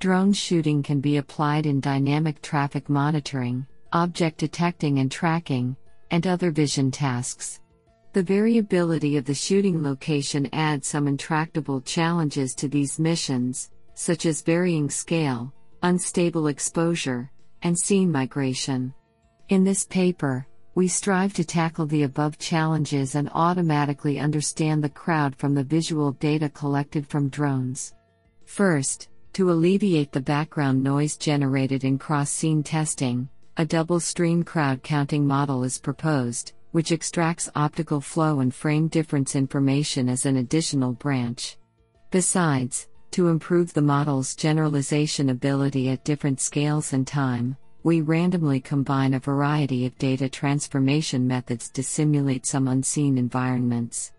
Drone 0.00 0.32
shooting 0.32 0.82
can 0.82 1.00
be 1.00 1.18
applied 1.18 1.66
in 1.66 1.80
dynamic 1.80 2.42
traffic 2.42 2.90
monitoring, 2.90 3.64
object 3.92 4.38
detecting 4.38 4.98
and 4.98 5.10
tracking, 5.10 5.76
and 6.10 6.26
other 6.26 6.50
vision 6.50 6.90
tasks. 6.90 7.60
The 8.12 8.24
variability 8.24 9.16
of 9.16 9.24
the 9.24 9.34
shooting 9.34 9.84
location 9.84 10.48
adds 10.52 10.88
some 10.88 11.06
intractable 11.06 11.80
challenges 11.80 12.56
to 12.56 12.66
these 12.66 12.98
missions, 12.98 13.70
such 13.94 14.26
as 14.26 14.42
varying 14.42 14.90
scale, 14.90 15.54
unstable 15.84 16.48
exposure, 16.48 17.30
and 17.62 17.78
scene 17.78 18.10
migration. 18.10 18.92
In 19.48 19.62
this 19.62 19.84
paper, 19.84 20.46
we 20.76 20.86
strive 20.86 21.32
to 21.32 21.42
tackle 21.42 21.86
the 21.86 22.02
above 22.02 22.36
challenges 22.36 23.14
and 23.14 23.30
automatically 23.32 24.20
understand 24.20 24.84
the 24.84 24.90
crowd 24.90 25.34
from 25.34 25.54
the 25.54 25.64
visual 25.64 26.12
data 26.12 26.50
collected 26.50 27.06
from 27.06 27.30
drones. 27.30 27.94
First, 28.44 29.08
to 29.32 29.50
alleviate 29.50 30.12
the 30.12 30.20
background 30.20 30.84
noise 30.84 31.16
generated 31.16 31.82
in 31.84 31.96
cross 31.96 32.30
scene 32.30 32.62
testing, 32.62 33.26
a 33.56 33.64
double 33.64 33.98
stream 33.98 34.44
crowd 34.44 34.82
counting 34.82 35.26
model 35.26 35.64
is 35.64 35.78
proposed, 35.78 36.52
which 36.72 36.92
extracts 36.92 37.48
optical 37.56 38.02
flow 38.02 38.40
and 38.40 38.54
frame 38.54 38.86
difference 38.88 39.34
information 39.34 40.10
as 40.10 40.26
an 40.26 40.36
additional 40.36 40.92
branch. 40.92 41.56
Besides, 42.10 42.86
to 43.12 43.28
improve 43.28 43.72
the 43.72 43.80
model's 43.80 44.34
generalization 44.34 45.30
ability 45.30 45.88
at 45.88 46.04
different 46.04 46.38
scales 46.38 46.92
and 46.92 47.06
time, 47.06 47.56
we 47.86 48.00
randomly 48.00 48.58
combine 48.58 49.14
a 49.14 49.20
variety 49.20 49.86
of 49.86 49.96
data 49.96 50.28
transformation 50.28 51.24
methods 51.24 51.70
to 51.70 51.84
simulate 51.84 52.44
some 52.44 52.66
unseen 52.66 53.16
environments. 53.16 54.10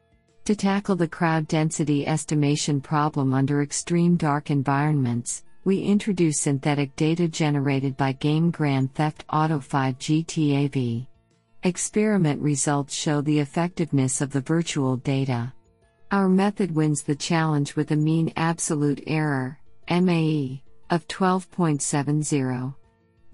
To 0.46 0.56
tackle 0.56 0.96
the 0.96 1.10
crowd 1.10 1.50
density 1.50 2.08
estimation 2.08 2.80
problem 2.80 3.34
under 3.34 3.62
extreme 3.62 4.16
dark 4.16 4.52
environments, 4.52 5.44
we 5.66 5.82
introduce 5.82 6.40
synthetic 6.40 6.96
data 6.96 7.28
generated 7.28 7.98
by 7.98 8.14
game 8.14 8.52
Grand 8.52 8.96
Theft 8.96 9.26
Auto 9.34 9.60
5 9.60 10.00
GTA 10.00 10.72
V. 10.72 11.06
Experiment 11.64 12.42
results 12.42 12.96
show 12.96 13.20
the 13.20 13.40
effectiveness 13.40 14.22
of 14.22 14.32
the 14.32 14.40
virtual 14.40 14.96
data. 14.96 15.52
Our 16.10 16.30
method 16.30 16.74
wins 16.74 17.04
the 17.04 17.16
challenge 17.16 17.76
with 17.76 17.92
a 17.92 17.98
mean 17.98 18.32
absolute 18.38 19.04
error, 19.08 19.60
MAE, 19.90 20.64
of 20.90 21.06
12.70. 21.10 22.76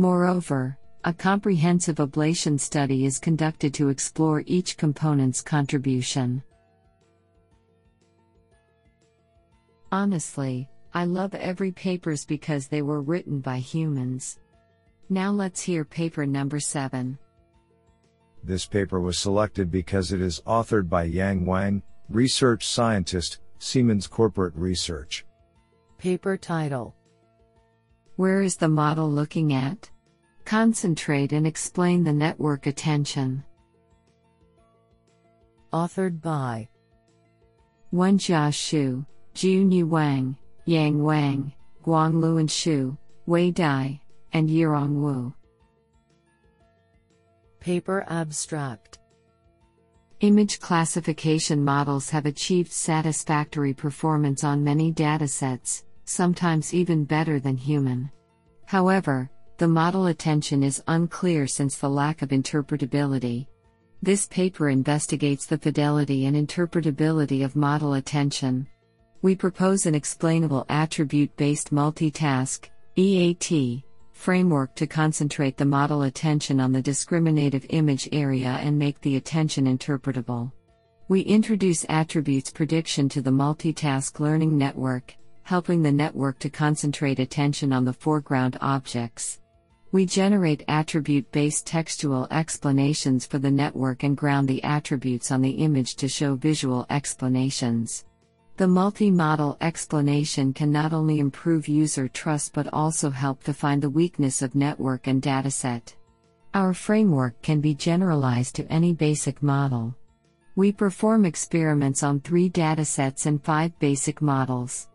Moreover, 0.04 0.78
a 1.06 1.14
comprehensive 1.14 1.96
ablation 1.96 2.60
study 2.60 3.06
is 3.06 3.20
conducted 3.20 3.74
to 3.76 3.88
explore 3.88 4.44
each 4.46 4.76
component's 4.76 5.40
contribution. 5.40 6.44
Honestly, 9.94 10.68
I 10.94 11.06
love 11.06 11.34
every 11.36 11.72
papers 11.72 12.26
because 12.26 12.68
they 12.68 12.82
were 12.82 13.00
written 13.02 13.40
by 13.40 13.60
humans. 13.60 14.40
Now 15.08 15.32
let's 15.32 15.62
hear 15.62 15.86
paper 15.86 16.26
number 16.26 16.60
7. 16.60 17.18
This 18.44 18.66
paper 18.66 19.00
was 19.00 19.18
selected 19.18 19.72
because 19.72 20.12
it 20.12 20.20
is 20.20 20.42
authored 20.46 20.90
by 20.90 21.04
Yang 21.04 21.46
Wang, 21.46 21.84
research 22.10 22.68
scientist, 22.68 23.40
Siemens 23.58 24.08
Corporate 24.08 24.56
Research. 24.58 25.26
Paper 25.98 26.36
title 26.36 26.94
where 28.16 28.44
is 28.44 28.58
the 28.58 28.70
model 28.70 29.10
looking 29.10 29.54
at? 29.54 29.90
Concentrate 30.46 31.32
and 31.32 31.48
explain 31.48 32.04
the 32.04 32.14
network 32.14 32.68
attention. 32.68 33.44
Authored 35.72 36.22
by 36.22 36.68
Wenjia 37.94 38.50
Xu, 38.50 39.06
Jiuniu 39.34 39.88
Wang, 39.88 40.38
Yang 40.66 41.04
Wang, 41.04 41.54
Guangluan 41.84 42.48
Xu, 42.48 42.98
Wei 43.26 43.52
Dai, 43.52 44.00
and 44.34 44.50
Yirong 44.50 44.96
Wu. 44.96 45.34
Paper 47.60 48.06
Abstract 48.10 49.00
Image 50.20 50.60
classification 50.60 51.64
models 51.64 52.10
have 52.10 52.26
achieved 52.26 52.72
satisfactory 52.72 53.74
performance 53.74 54.44
on 54.44 54.64
many 54.64 54.92
datasets, 54.92 55.84
sometimes 56.06 56.74
even 56.74 57.04
better 57.06 57.40
than 57.40 57.58
human. 57.58 58.10
However, 58.66 59.30
the 59.58 59.68
model 59.68 60.08
attention 60.08 60.64
is 60.64 60.84
unclear 60.88 61.48
since 61.48 61.78
the 61.78 61.90
lack 61.90 62.22
of 62.22 62.30
interpretability. 62.30 63.48
This 64.02 64.26
paper 64.28 64.70
investigates 64.70 65.46
the 65.46 65.58
fidelity 65.58 66.26
and 66.26 66.36
interpretability 66.36 67.46
of 67.46 67.56
model 67.56 67.94
attention. 67.94 68.68
We 69.22 69.36
propose 69.36 69.86
an 69.86 69.96
explainable 69.96 70.66
attribute 70.68 71.36
based 71.38 71.74
multitask 71.74 72.68
EAT, 72.98 73.84
framework 74.12 74.76
to 74.76 74.88
concentrate 74.88 75.56
the 75.58 75.66
model 75.66 76.04
attention 76.04 76.60
on 76.60 76.72
the 76.72 76.82
discriminative 76.82 77.66
image 77.70 78.10
area 78.12 78.58
and 78.62 78.78
make 78.78 79.00
the 79.02 79.16
attention 79.16 79.66
interpretable. 79.66 80.52
We 81.08 81.22
introduce 81.22 81.86
attributes 81.90 82.50
prediction 82.50 83.08
to 83.10 83.22
the 83.22 83.32
multitask 83.32 84.20
learning 84.20 84.58
network, 84.58 85.16
helping 85.44 85.84
the 85.84 85.92
network 85.92 86.40
to 86.40 86.50
concentrate 86.50 87.20
attention 87.20 87.72
on 87.72 87.86
the 87.86 87.94
foreground 87.94 88.58
objects. 88.62 89.40
We 89.94 90.08
generate 90.08 90.64
attribute 90.68 91.32
based 91.32 91.68
textual 91.68 92.28
explanations 92.32 93.28
for 93.28 93.38
the 93.38 93.52
network 93.52 94.02
and 94.02 94.18
ground 94.18 94.48
the 94.48 94.64
attributes 94.64 95.30
on 95.30 95.44
the 95.44 95.52
image 95.52 95.98
to 95.98 96.08
show 96.08 96.34
visual 96.34 96.88
explanations. 96.90 98.04
The 98.58 98.68
multi 98.68 99.12
model 99.12 99.56
explanation 99.62 100.52
can 100.52 100.72
not 100.72 100.94
only 100.94 101.20
improve 101.20 101.68
user 101.68 102.08
trust 102.08 102.54
but 102.54 102.74
also 102.74 103.12
help 103.12 103.44
to 103.44 103.54
find 103.54 103.84
the 103.84 103.90
weakness 103.92 104.42
of 104.42 104.56
network 104.56 105.06
and 105.06 105.22
dataset. 105.22 105.94
Our 106.56 106.74
framework 106.74 107.40
can 107.44 107.62
be 107.62 107.76
generalized 107.76 108.56
to 108.56 108.72
any 108.72 108.94
basic 108.94 109.44
model. 109.44 109.96
We 110.56 110.72
perform 110.72 111.24
experiments 111.24 112.02
on 112.02 112.20
three 112.20 112.50
datasets 112.50 113.28
and 113.28 113.44
five 113.44 113.78
basic 113.78 114.24
models. 114.24 114.88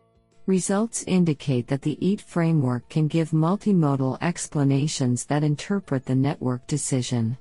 Results 0.49 1.03
indicate 1.05 1.67
that 1.67 1.83
the 1.83 2.03
EAT 2.03 2.21
framework 2.21 2.89
can 2.89 3.07
give 3.07 3.29
multimodal 3.29 4.17
explanations 4.19 5.23
that 5.25 5.43
interpret 5.43 6.03
the 6.03 6.15
network 6.15 6.65
decision. 6.65 7.37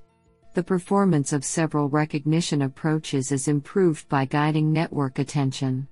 The 0.52 0.62
performance 0.62 1.32
of 1.32 1.42
several 1.42 1.88
recognition 1.88 2.60
approaches 2.60 3.32
is 3.32 3.48
improved 3.48 4.06
by 4.10 4.26
guiding 4.26 4.74
network 4.74 5.20
attention. 5.20 5.88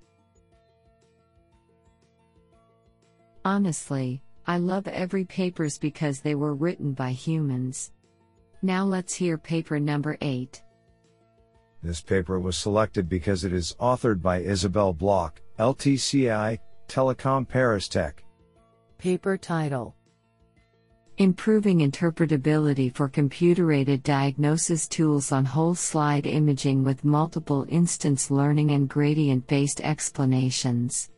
Honestly, 3.47 4.21
I 4.47 4.59
love 4.59 4.87
every 4.87 5.25
papers 5.25 5.79
because 5.79 6.21
they 6.21 6.35
were 6.35 6.55
written 6.55 6.93
by 6.93 7.13
humans. 7.13 7.93
Now 8.61 8.85
let's 8.85 9.15
hear 9.15 9.39
paper 9.39 9.81
number 9.81 10.19
8. 10.21 10.63
This 11.83 12.03
paper 12.03 12.39
was 12.39 12.59
selected 12.59 13.09
because 13.09 13.45
it 13.45 13.55
is 13.55 13.75
authored 13.81 14.21
by 14.21 14.41
Isabelle 14.41 14.93
Bloch, 14.93 15.41
LTCI, 15.59 16.59
Telecom 16.89 17.47
Paris 17.47 17.89
Tech. 17.89 18.23
Paper 18.99 19.37
title 19.37 19.95
Improving 21.19 21.79
Interpretability 21.79 22.95
for 22.95 23.09
Computer 23.09 23.73
Aided 23.73 24.03
Diagnosis 24.03 24.87
Tools 24.87 25.33
on 25.33 25.45
Whole 25.45 25.75
Slide 25.75 26.27
Imaging 26.27 26.85
with 26.85 27.05
Multiple 27.05 27.65
Instance 27.69 28.31
Learning 28.31 28.73
and 28.73 28.89
Gradient 28.89 29.47
Based 29.47 29.81
Explanations. 29.81 31.11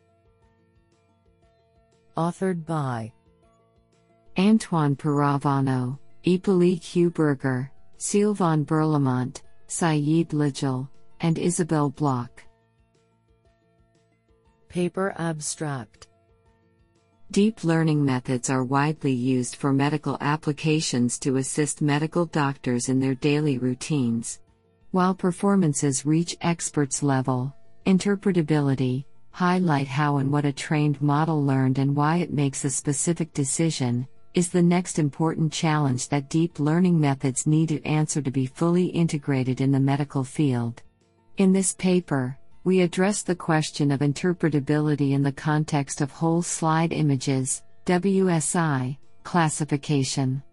Authored 2.15 2.65
by 2.65 3.11
Antoine 4.37 4.95
Pirovano, 4.95 5.99
Hippolyte 6.21 6.81
Heuberger, 6.81 7.69
Sylvain 7.97 8.65
Berlemont, 8.65 9.41
Saeed 9.67 10.29
Ladjal, 10.29 10.87
and 11.19 11.37
Isabelle 11.37 11.89
Bloch. 11.89 12.43
Paper 14.69 15.15
Abstract 15.17 16.09
Deep 17.31 17.63
learning 17.63 18.05
methods 18.05 18.51
are 18.51 18.63
widely 18.63 19.11
used 19.11 19.55
for 19.55 19.73
medical 19.73 20.15
applications 20.21 21.17
to 21.17 21.37
assist 21.37 21.81
medical 21.81 22.27
doctors 22.27 22.87
in 22.87 22.99
their 22.99 23.15
daily 23.15 23.57
routines. 23.57 24.41
While 24.91 25.15
performances 25.15 26.05
reach 26.05 26.37
experts 26.41 27.01
level, 27.01 27.51
interpretability, 27.87 29.05
highlight 29.31 29.87
how 29.87 30.17
and 30.17 30.31
what 30.31 30.45
a 30.45 30.53
trained 30.53 31.01
model 31.01 31.43
learned 31.43 31.79
and 31.79 31.95
why 31.95 32.17
it 32.17 32.31
makes 32.31 32.63
a 32.63 32.69
specific 32.69 33.33
decision, 33.33 34.07
is 34.35 34.49
the 34.49 34.61
next 34.61 34.99
important 34.99 35.51
challenge 35.51 36.09
that 36.09 36.29
deep 36.29 36.59
learning 36.59 36.99
methods 36.99 37.47
need 37.47 37.69
to 37.69 37.83
answer 37.85 38.21
to 38.21 38.29
be 38.29 38.45
fully 38.45 38.85
integrated 38.85 39.61
in 39.61 39.71
the 39.71 39.79
medical 39.79 40.23
field. 40.23 40.83
In 41.37 41.53
this 41.53 41.73
paper, 41.73 42.37
we 42.63 42.81
address 42.81 43.21
the 43.21 43.35
question 43.35 43.89
of 43.89 44.01
interpretability 44.01 45.11
in 45.11 45.23
the 45.23 45.31
context 45.31 46.01
of 46.01 46.11
whole 46.11 46.41
slide 46.41 46.91
images, 46.91 47.63
WSI, 47.85 48.97
classification. 49.23 50.43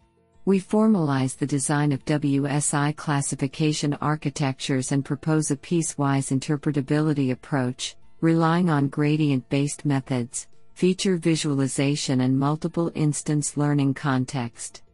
We 0.45 0.61
formalize 0.61 1.37
the 1.37 1.47
design 1.47 1.91
of 1.91 2.05
WSI 2.05 2.95
classification 2.95 3.95
architectures 3.95 4.93
and 4.93 5.05
propose 5.05 5.51
a 5.51 5.57
piecewise 5.57 6.31
interpretability 6.31 7.33
approach, 7.33 7.97
relying 8.21 8.71
on 8.71 8.87
gradient 8.87 9.49
based 9.49 9.85
methods, 9.85 10.47
feature 10.75 11.17
visualization, 11.17 12.21
and 12.21 12.39
multiple 12.39 12.93
instance 12.95 13.57
learning 13.57 13.95
context. 13.95 14.85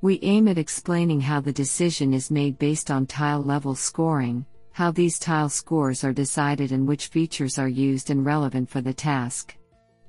We 0.00 0.18
aim 0.22 0.48
at 0.48 0.56
explaining 0.56 1.20
how 1.20 1.40
the 1.40 1.52
decision 1.52 2.14
is 2.14 2.30
made 2.30 2.58
based 2.58 2.90
on 2.90 3.04
tile 3.04 3.42
level 3.42 3.74
scoring, 3.74 4.46
how 4.72 4.90
these 4.90 5.18
tile 5.18 5.48
scores 5.48 6.02
are 6.02 6.12
decided 6.12 6.72
and 6.72 6.86
which 6.86 7.08
features 7.08 7.58
are 7.58 7.68
used 7.68 8.10
and 8.10 8.24
relevant 8.24 8.68
for 8.68 8.80
the 8.80 8.92
task. 8.92 9.56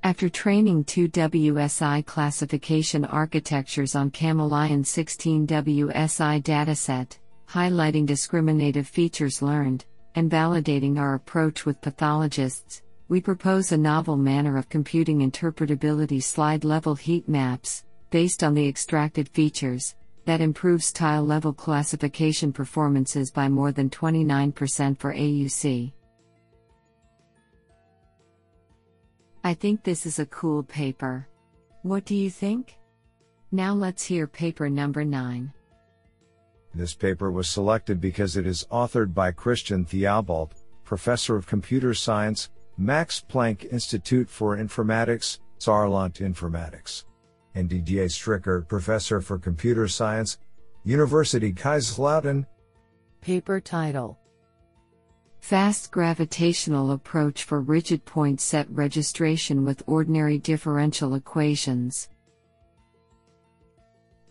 After 0.03 0.27
training 0.27 0.83
two 0.83 1.07
WSI 1.07 2.05
classification 2.05 3.05
architectures 3.05 3.95
on 3.95 4.11
Camelyon 4.11 4.85
16 4.85 5.47
WSI 5.47 6.43
dataset, 6.43 7.17
highlighting 7.49 8.05
discriminative 8.05 8.87
features 8.87 9.41
learned, 9.41 9.85
and 10.15 10.29
validating 10.29 10.99
our 10.99 11.15
approach 11.15 11.65
with 11.65 11.81
pathologists, 11.81 12.81
we 13.07 13.21
propose 13.21 13.71
a 13.71 13.77
novel 13.77 14.17
manner 14.17 14.57
of 14.57 14.69
computing 14.69 15.19
interpretability 15.19 16.21
slide 16.21 16.63
level 16.63 16.95
heat 16.95 17.29
maps, 17.29 17.85
based 18.09 18.43
on 18.43 18.53
the 18.53 18.67
extracted 18.67 19.29
features, 19.29 19.95
that 20.25 20.41
improves 20.41 20.91
tile 20.91 21.23
level 21.23 21.53
classification 21.53 22.53
performances 22.53 23.31
by 23.31 23.49
more 23.49 23.71
than 23.71 23.89
29% 23.89 24.97
for 24.97 25.13
AUC. 25.13 25.91
I 29.43 29.53
think 29.53 29.83
this 29.83 30.05
is 30.05 30.19
a 30.19 30.25
cool 30.27 30.63
paper. 30.63 31.27
What 31.81 32.05
do 32.05 32.15
you 32.15 32.29
think? 32.29 32.77
Now 33.51 33.73
let's 33.73 34.03
hear 34.03 34.25
paper 34.25 34.69
number 34.69 35.03
9. 35.03 35.51
This 36.73 36.95
paper 36.95 37.29
was 37.29 37.49
selected 37.49 37.99
because 37.99 38.37
it 38.37 38.47
is 38.47 38.65
authored 38.71 39.13
by 39.13 39.31
Christian 39.31 39.85
Theobalt, 39.85 40.53
Professor 40.85 41.35
of 41.35 41.45
Computer 41.45 41.93
Science, 41.93 42.49
Max 42.77 43.23
Planck 43.29 43.71
Institute 43.71 44.29
for 44.29 44.57
Informatics, 44.57 45.39
Saarland 45.59 46.13
Informatics 46.13 47.03
and 47.55 47.69
Didier 47.69 48.05
Stricker, 48.05 48.67
Professor 48.67 49.21
for 49.21 49.37
Computer 49.37 49.87
Science, 49.87 50.37
University 50.83 51.53
Kaiserslautern. 51.53 52.45
Paper 53.21 53.59
title 53.59 54.19
Fast 55.39 55.91
Gravitational 55.91 56.91
Approach 56.91 57.43
for 57.43 57.59
Rigid 57.61 58.05
Point 58.05 58.39
Set 58.39 58.65
Registration 58.69 59.65
with 59.65 59.83
Ordinary 59.87 60.37
Differential 60.37 61.15
Equations. 61.15 62.09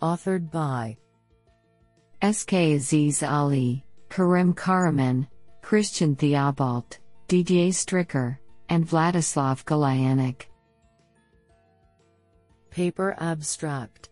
Authored 0.00 0.50
by 0.50 0.96
SK 2.22 2.52
Aziz 2.52 3.22
Ali, 3.22 3.84
Kerem 4.08 4.54
Kahraman, 4.54 5.28
Christian 5.60 6.16
Theobalt, 6.16 6.98
Didier 7.28 7.70
Stricker, 7.70 8.38
and 8.68 8.86
Vladislav 8.86 9.64
Golyanik. 9.64 10.46
Paper 12.72 13.14
Abstract 13.18 14.08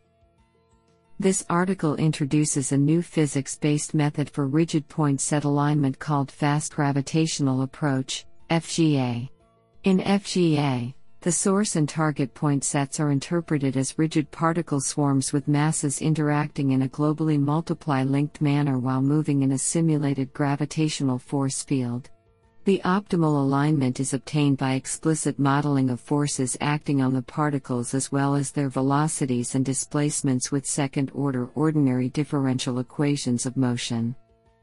This 1.18 1.46
article 1.48 1.96
introduces 1.96 2.72
a 2.72 2.76
new 2.76 3.00
physics 3.00 3.56
based 3.56 3.94
method 3.94 4.28
for 4.28 4.46
rigid 4.46 4.86
point 4.86 5.22
set 5.22 5.44
alignment 5.44 5.98
called 5.98 6.30
Fast 6.30 6.76
Gravitational 6.76 7.62
Approach, 7.62 8.26
FGA. 8.50 9.30
In 9.84 10.00
FGA, 10.00 10.92
the 11.22 11.32
source 11.32 11.74
and 11.76 11.88
target 11.88 12.34
point 12.34 12.62
sets 12.62 13.00
are 13.00 13.10
interpreted 13.10 13.78
as 13.78 13.98
rigid 13.98 14.30
particle 14.30 14.80
swarms 14.82 15.32
with 15.32 15.48
masses 15.48 16.02
interacting 16.02 16.72
in 16.72 16.82
a 16.82 16.88
globally 16.88 17.40
multiply 17.40 18.02
linked 18.02 18.42
manner 18.42 18.78
while 18.78 19.00
moving 19.00 19.40
in 19.40 19.52
a 19.52 19.58
simulated 19.58 20.34
gravitational 20.34 21.18
force 21.18 21.62
field. 21.62 22.10
The 22.66 22.82
optimal 22.84 23.40
alignment 23.40 24.00
is 24.00 24.12
obtained 24.12 24.58
by 24.58 24.74
explicit 24.74 25.38
modeling 25.38 25.88
of 25.88 25.98
forces 25.98 26.58
acting 26.60 27.00
on 27.00 27.14
the 27.14 27.22
particles 27.22 27.94
as 27.94 28.12
well 28.12 28.34
as 28.34 28.50
their 28.50 28.68
velocities 28.68 29.54
and 29.54 29.64
displacements 29.64 30.52
with 30.52 30.66
second 30.66 31.10
order 31.14 31.48
ordinary 31.54 32.10
differential 32.10 32.78
equations 32.78 33.46
of 33.46 33.56
motion. 33.56 34.14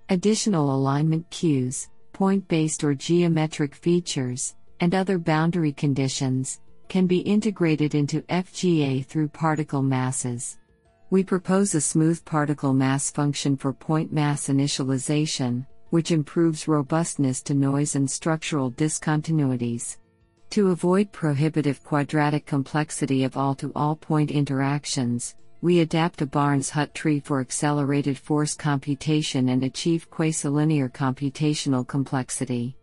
Additional 0.10 0.76
alignment 0.76 1.28
cues, 1.32 1.90
point 2.14 2.48
based 2.48 2.84
or 2.84 2.94
geometric 2.94 3.74
features, 3.74 4.56
and 4.80 4.94
other 4.94 5.18
boundary 5.18 5.74
conditions, 5.74 6.62
can 6.90 7.08
be 7.08 7.20
integrated 7.20 7.96
into 7.96 8.22
FGA 8.24 9.06
through 9.08 9.30
particle 9.30 9.82
masses. 9.82 10.60
We 11.10 11.24
propose 11.24 11.74
a 11.74 11.82
smooth 11.82 12.24
particle 12.26 12.74
mass 12.74 13.10
function 13.10 13.58
for 13.58 13.74
point 13.74 14.14
mass 14.14 14.50
initialization, 14.50 15.66
which 15.90 16.12
improves 16.12 16.68
robustness 16.68 17.42
to 17.44 17.54
noise 17.54 17.96
and 17.96 18.10
structural 18.10 18.72
discontinuities. 18.72 19.98
To 20.52 20.70
avoid 20.70 21.12
prohibitive 21.12 21.84
quadratic 21.84 22.46
complexity 22.46 23.24
of 23.24 23.36
all 23.36 23.54
to 23.56 23.72
all 23.76 23.96
point 23.96 24.32
interactions, 24.32 25.36
we 25.62 25.80
adapt 25.80 26.22
a 26.22 26.26
Barnes 26.26 26.70
Hut 26.70 26.94
tree 26.94 27.20
for 27.20 27.42
accelerated 27.42 28.18
force 28.18 28.54
computation 28.54 29.50
and 29.50 29.64
achieve 29.64 30.10
quasi-linear 30.10 30.90
computational 30.90 31.86
complexity. 31.86 32.78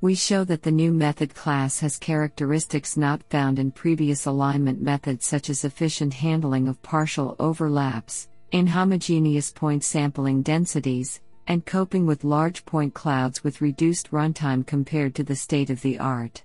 We 0.00 0.14
show 0.14 0.44
that 0.44 0.62
the 0.62 0.70
new 0.70 0.92
method 0.92 1.34
class 1.34 1.80
has 1.80 1.98
characteristics 1.98 2.96
not 2.96 3.22
found 3.28 3.58
in 3.58 3.70
previous 3.70 4.24
alignment 4.24 4.80
methods 4.80 5.26
such 5.26 5.50
as 5.50 5.64
efficient 5.64 6.14
handling 6.14 6.68
of 6.68 6.80
partial 6.82 7.36
overlaps, 7.38 8.28
inhomogeneous 8.52 9.54
point 9.54 9.84
sampling 9.84 10.40
densities, 10.40 11.20
and 11.46 11.66
coping 11.66 12.06
with 12.06 12.24
large 12.24 12.64
point 12.64 12.94
clouds 12.94 13.42
with 13.42 13.60
reduced 13.60 14.10
runtime 14.10 14.66
compared 14.66 15.14
to 15.14 15.24
the 15.24 15.36
state 15.36 15.70
of 15.70 15.80
the 15.82 15.98
art. 15.98 16.42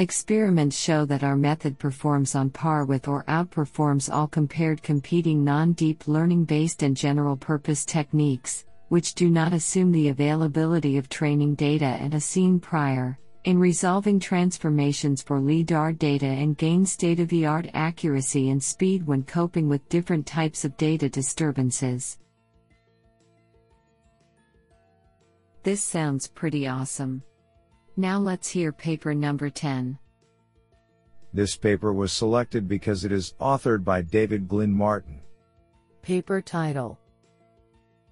Experiments 0.00 0.78
show 0.78 1.04
that 1.06 1.24
our 1.24 1.36
method 1.36 1.76
performs 1.78 2.36
on 2.36 2.50
par 2.50 2.84
with 2.84 3.08
or 3.08 3.24
outperforms 3.24 4.08
all 4.08 4.28
compared 4.28 4.80
competing 4.80 5.42
non 5.42 5.72
deep 5.72 6.06
learning 6.06 6.44
based 6.44 6.84
and 6.84 6.96
general 6.96 7.36
purpose 7.36 7.84
techniques, 7.84 8.64
which 8.90 9.14
do 9.14 9.28
not 9.28 9.52
assume 9.52 9.90
the 9.90 10.08
availability 10.08 10.98
of 10.98 11.08
training 11.08 11.56
data 11.56 11.84
and 11.84 12.14
a 12.14 12.20
scene 12.20 12.60
prior, 12.60 13.18
in 13.44 13.58
resolving 13.58 14.20
transformations 14.20 15.20
for 15.20 15.40
LIDAR 15.40 15.92
data 15.94 16.26
and 16.26 16.56
gain 16.56 16.86
state 16.86 17.18
of 17.18 17.28
the 17.28 17.44
art 17.44 17.68
accuracy 17.74 18.50
and 18.50 18.62
speed 18.62 19.06
when 19.06 19.24
coping 19.24 19.68
with 19.68 19.88
different 19.88 20.26
types 20.26 20.64
of 20.64 20.76
data 20.76 21.08
disturbances. 21.08 22.18
This 25.62 25.82
sounds 25.82 26.28
pretty 26.28 26.66
awesome. 26.66 27.22
Now 27.96 28.18
let's 28.18 28.48
hear 28.48 28.72
paper 28.72 29.12
number 29.14 29.50
10. 29.50 29.98
This 31.34 31.56
paper 31.56 31.92
was 31.92 32.12
selected 32.12 32.68
because 32.68 33.04
it 33.04 33.12
is 33.12 33.34
authored 33.40 33.84
by 33.84 34.02
David 34.02 34.48
Glynn 34.48 34.72
Martin. 34.72 35.20
Paper 36.00 36.40
title 36.40 36.98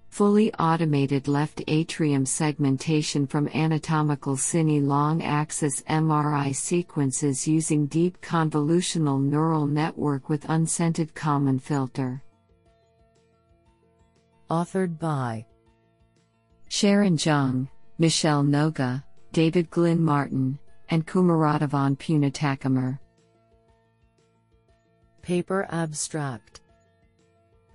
Fully 0.09 0.53
automated 0.55 1.27
left 1.27 1.61
atrium 1.67 2.25
segmentation 2.25 3.27
from 3.27 3.47
anatomical 3.49 4.35
cine 4.35 4.87
long 4.87 5.21
axis 5.23 5.81
MRI 5.83 6.55
sequences 6.55 7.47
using 7.47 7.87
deep 7.87 8.19
convolutional 8.21 9.21
neural 9.21 9.67
network 9.67 10.27
with 10.27 10.49
unscented 10.49 11.13
Kalman 11.13 11.59
filter. 11.59 12.23
Authored 14.49 14.97
by 14.97 15.45
Xiaoran 16.69 17.17
Zhang, 17.17 17.69
Michelle 17.97 18.43
Noga, 18.43 19.03
David 19.31 19.69
Glynn 19.69 20.03
Martin, 20.03 20.59
and 20.89 21.07
Kumaradevan 21.07 21.97
Punithakumar. 21.97 22.99
Paper 25.21 25.65
Abstract 25.71 26.59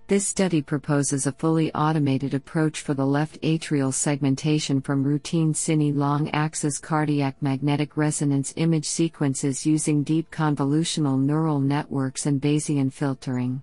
This 0.09 0.27
study 0.27 0.61
proposes 0.61 1.27
a 1.27 1.33
fully 1.33 1.73
automated 1.75 2.35
approach 2.35 2.81
for 2.83 2.93
the 2.93 3.07
left 3.07 3.41
atrial 3.41 3.95
segmentation 3.95 4.83
from 4.83 5.03
routine 5.03 5.55
cine 5.55 5.97
long 5.97 6.29
axis 6.31 6.79
cardiac 6.79 7.41
magnetic 7.41 7.97
resonance 7.97 8.53
image 8.57 8.87
sequences 8.87 9.65
using 9.65 10.03
deep 10.03 10.31
convolutional 10.31 11.19
neural 11.19 11.61
networks 11.61 12.27
and 12.27 12.43
Bayesian 12.43 12.93
filtering. 12.93 13.63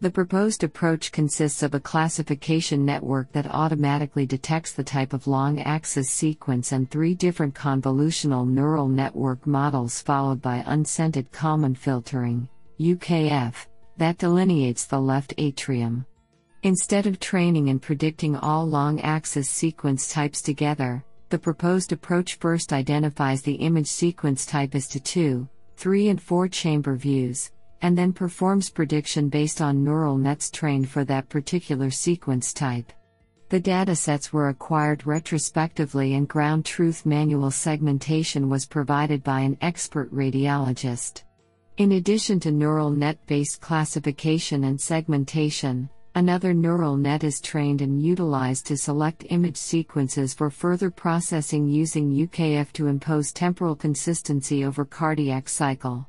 The 0.00 0.10
proposed 0.10 0.64
approach 0.64 1.12
consists 1.12 1.62
of 1.62 1.72
a 1.72 1.80
classification 1.80 2.84
network 2.84 3.32
that 3.32 3.46
automatically 3.46 4.26
detects 4.26 4.72
the 4.72 4.84
type 4.84 5.12
of 5.12 5.26
long 5.26 5.60
axis 5.60 6.10
sequence 6.10 6.72
and 6.72 6.90
three 6.90 7.14
different 7.14 7.54
convolutional 7.54 8.46
neural 8.46 8.88
network 8.88 9.46
models, 9.46 10.02
followed 10.02 10.42
by 10.42 10.64
unscented 10.66 11.30
Kalman 11.32 11.76
filtering, 11.76 12.48
UKF, 12.80 13.54
that 13.96 14.18
delineates 14.18 14.84
the 14.84 15.00
left 15.00 15.32
atrium. 15.38 16.04
Instead 16.64 17.06
of 17.06 17.20
training 17.20 17.70
and 17.70 17.80
predicting 17.80 18.36
all 18.36 18.66
long 18.66 19.00
axis 19.00 19.48
sequence 19.48 20.12
types 20.12 20.42
together, 20.42 21.04
the 21.28 21.38
proposed 21.38 21.92
approach 21.92 22.34
first 22.34 22.72
identifies 22.72 23.42
the 23.42 23.54
image 23.54 23.88
sequence 23.88 24.44
type 24.44 24.74
as 24.74 24.88
to 24.88 25.00
2, 25.00 25.48
3, 25.76 26.08
and 26.08 26.20
4 26.20 26.48
chamber 26.48 26.96
views 26.96 27.52
and 27.82 27.96
then 27.96 28.12
performs 28.12 28.70
prediction 28.70 29.28
based 29.28 29.60
on 29.60 29.84
neural 29.84 30.16
nets 30.16 30.50
trained 30.50 30.88
for 30.88 31.04
that 31.04 31.28
particular 31.28 31.90
sequence 31.90 32.52
type. 32.52 32.92
The 33.50 33.60
datasets 33.60 34.32
were 34.32 34.48
acquired 34.48 35.06
retrospectively 35.06 36.14
and 36.14 36.26
ground 36.26 36.64
truth 36.64 37.04
manual 37.04 37.50
segmentation 37.50 38.48
was 38.48 38.66
provided 38.66 39.22
by 39.22 39.40
an 39.40 39.58
expert 39.60 40.12
radiologist. 40.12 41.22
In 41.76 41.92
addition 41.92 42.40
to 42.40 42.50
neural 42.50 42.90
net 42.90 43.18
based 43.26 43.60
classification 43.60 44.64
and 44.64 44.80
segmentation, 44.80 45.90
another 46.14 46.54
neural 46.54 46.96
net 46.96 47.22
is 47.22 47.40
trained 47.40 47.82
and 47.82 48.02
utilized 48.02 48.66
to 48.66 48.76
select 48.76 49.26
image 49.30 49.56
sequences 49.56 50.32
for 50.32 50.50
further 50.50 50.90
processing 50.90 51.68
using 51.68 52.10
UKF 52.10 52.72
to 52.72 52.86
impose 52.86 53.32
temporal 53.32 53.76
consistency 53.76 54.64
over 54.64 54.84
cardiac 54.84 55.48
cycle. 55.48 56.08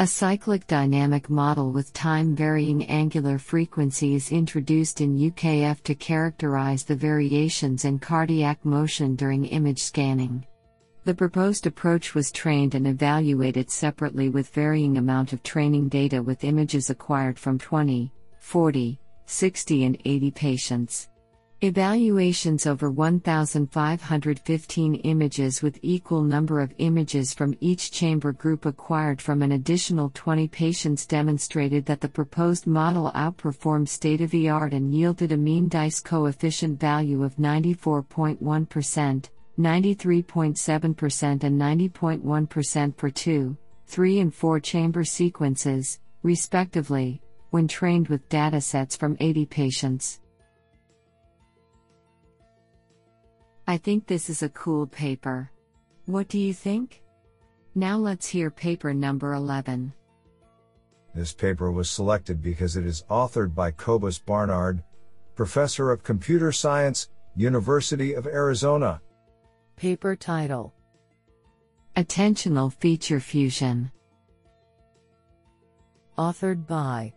A 0.00 0.06
cyclic 0.06 0.66
dynamic 0.66 1.28
model 1.28 1.72
with 1.72 1.92
time 1.92 2.34
varying 2.34 2.86
angular 2.86 3.36
frequency 3.36 4.14
is 4.14 4.32
introduced 4.32 5.02
in 5.02 5.18
UKF 5.18 5.82
to 5.82 5.94
characterize 5.94 6.84
the 6.84 6.96
variations 6.96 7.84
in 7.84 7.98
cardiac 7.98 8.64
motion 8.64 9.14
during 9.14 9.44
image 9.44 9.82
scanning. 9.82 10.46
The 11.04 11.12
proposed 11.12 11.66
approach 11.66 12.14
was 12.14 12.32
trained 12.32 12.74
and 12.74 12.86
evaluated 12.86 13.70
separately 13.70 14.30
with 14.30 14.48
varying 14.54 14.96
amount 14.96 15.34
of 15.34 15.42
training 15.42 15.90
data 15.90 16.22
with 16.22 16.44
images 16.44 16.88
acquired 16.88 17.38
from 17.38 17.58
20, 17.58 18.10
40, 18.38 18.98
60 19.26 19.84
and 19.84 19.98
80 20.06 20.30
patients. 20.30 21.09
Evaluations 21.62 22.66
over 22.66 22.90
1,515 22.90 24.94
images 24.94 25.60
with 25.60 25.78
equal 25.82 26.22
number 26.22 26.58
of 26.58 26.72
images 26.78 27.34
from 27.34 27.54
each 27.60 27.90
chamber 27.90 28.32
group 28.32 28.64
acquired 28.64 29.20
from 29.20 29.42
an 29.42 29.52
additional 29.52 30.10
20 30.14 30.48
patients 30.48 31.04
demonstrated 31.04 31.84
that 31.84 32.00
the 32.00 32.08
proposed 32.08 32.66
model 32.66 33.12
outperformed 33.14 33.88
state 33.88 34.22
of 34.22 34.30
the 34.30 34.48
art 34.48 34.72
and 34.72 34.94
yielded 34.94 35.32
a 35.32 35.36
mean 35.36 35.68
dice 35.68 36.00
coefficient 36.00 36.80
value 36.80 37.22
of 37.22 37.36
94.1%, 37.36 39.28
93.7%, 39.58 41.44
and 41.44 41.60
90.1% 41.60 42.96
for 42.96 43.10
2, 43.10 43.54
3, 43.86 44.20
and 44.20 44.34
4 44.34 44.60
chamber 44.60 45.04
sequences, 45.04 46.00
respectively, 46.22 47.20
when 47.50 47.68
trained 47.68 48.08
with 48.08 48.26
datasets 48.30 48.96
from 48.96 49.14
80 49.20 49.44
patients. 49.44 50.20
I 53.70 53.76
think 53.76 54.08
this 54.08 54.28
is 54.28 54.42
a 54.42 54.48
cool 54.48 54.84
paper. 54.84 55.48
What 56.06 56.26
do 56.26 56.40
you 56.40 56.52
think? 56.52 57.04
Now 57.76 57.98
let's 57.98 58.26
hear 58.26 58.50
paper 58.50 58.92
number 58.92 59.34
11. 59.34 59.92
This 61.14 61.32
paper 61.32 61.70
was 61.70 61.88
selected 61.88 62.42
because 62.42 62.76
it 62.76 62.84
is 62.84 63.04
authored 63.08 63.54
by 63.54 63.70
Kobus 63.70 64.18
Barnard, 64.26 64.82
Professor 65.36 65.92
of 65.92 66.02
Computer 66.02 66.50
Science, 66.50 67.10
University 67.36 68.14
of 68.14 68.26
Arizona. 68.26 69.00
Paper 69.76 70.16
title 70.16 70.74
Attentional 71.94 72.72
Feature 72.72 73.20
Fusion. 73.20 73.92
Authored 76.18 76.66
by 76.66 77.12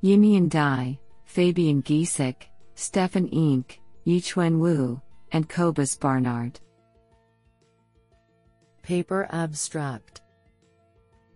Yimian 0.00 0.48
Dai, 0.48 0.96
Fabian 1.24 1.82
Gieseke, 1.82 2.44
Stefan 2.76 3.28
Oehmcke, 3.30 3.78
Yiquan 4.06 4.60
Wu, 4.60 5.00
and 5.34 5.48
Kobus 5.48 5.98
Barnard. 5.98 6.60
Paper 8.82 9.26
Abstract 9.30 10.22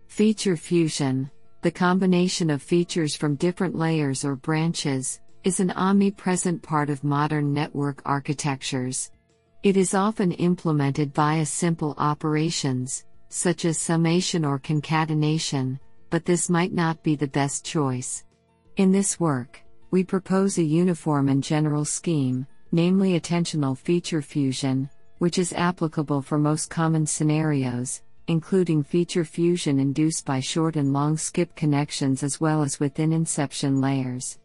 Feature 0.07 0.55
fusion, 0.55 1.29
the 1.61 1.69
combination 1.69 2.49
of 2.49 2.61
features 2.61 3.15
from 3.15 3.35
different 3.35 3.75
layers 3.75 4.23
or 4.23 4.37
branches, 4.37 5.19
is 5.43 5.59
an 5.59 5.71
omnipresent 5.71 6.61
part 6.61 6.89
of 6.89 7.03
modern 7.03 7.53
network 7.53 8.01
architectures. 8.05 9.11
It 9.63 9.75
is 9.75 9.93
often 9.93 10.31
implemented 10.31 11.13
via 11.13 11.45
simple 11.45 11.93
operations, 11.97 13.05
such 13.27 13.65
as 13.65 13.77
summation 13.77 14.45
or 14.45 14.59
concatenation, 14.59 15.77
but 16.09 16.23
this 16.23 16.49
might 16.49 16.71
not 16.71 17.03
be 17.03 17.15
the 17.17 17.27
best 17.27 17.65
choice. 17.65 18.23
In 18.77 18.93
this 18.93 19.19
work, 19.19 19.61
we 19.91 20.05
propose 20.05 20.57
a 20.57 20.63
uniform 20.63 21.27
and 21.27 21.43
general 21.43 21.83
scheme, 21.83 22.47
namely 22.71 23.19
attentional 23.19 23.77
feature 23.77 24.21
fusion, 24.21 24.89
which 25.17 25.37
is 25.37 25.53
applicable 25.53 26.21
for 26.21 26.37
most 26.37 26.69
common 26.69 27.05
scenarios, 27.05 28.01
including 28.27 28.83
feature 28.83 29.25
fusion 29.25 29.79
induced 29.79 30.25
by 30.25 30.39
short 30.39 30.75
and 30.75 30.93
long 30.93 31.17
skip 31.17 31.55
connections 31.55 32.21
as 32.23 32.39
well 32.39 32.61
as 32.61 32.79
within 32.79 33.11
inception 33.11 33.81
layers. 33.81 34.37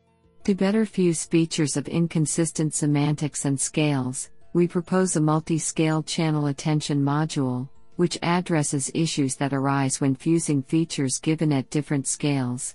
To 0.44 0.54
better 0.54 0.84
fuse 0.87 1.24
features 1.24 1.76
of 1.76 1.88
inconsistent 1.88 2.74
semantics 2.74 3.44
and 3.44 3.58
scales, 3.58 4.30
we 4.52 4.68
propose 4.68 5.16
a 5.16 5.20
multi 5.20 5.58
scale 5.58 6.02
channel 6.02 6.46
attention 6.46 7.02
module, 7.02 7.68
which 7.96 8.18
addresses 8.22 8.90
issues 8.94 9.37
that 9.37 9.52
arise 9.52 10.00
when 10.00 10.14
fusing 10.14 10.62
features 10.62 11.18
given 11.18 11.52
at 11.52 11.70
different 11.70 12.06
scales. 12.06 12.74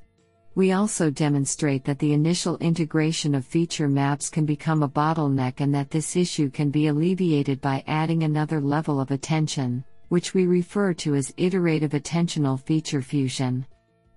We 0.59 0.73
also 0.73 1.09
demonstrate 1.09 1.85
that 1.85 1.99
the 1.99 2.11
initial 2.11 2.57
integration 2.57 3.33
of 3.33 3.45
feature 3.45 3.87
maps 3.87 4.29
can 4.29 4.45
become 4.45 4.83
a 4.83 4.89
bottleneck 4.89 5.61
and 5.61 5.73
that 5.73 5.89
this 5.89 6.17
issue 6.17 6.49
can 6.49 6.69
be 6.69 6.87
alleviated 6.87 7.61
by 7.61 7.81
adding 7.87 8.23
another 8.23 8.59
level 8.59 8.99
of 8.99 9.09
attention, 9.09 9.85
which 10.09 10.33
we 10.33 10.47
refer 10.47 10.93
to 10.95 11.15
as 11.15 11.33
iterative 11.37 11.91
attentional 11.91 12.59
feature 12.59 13.01
fusion. 13.01 13.65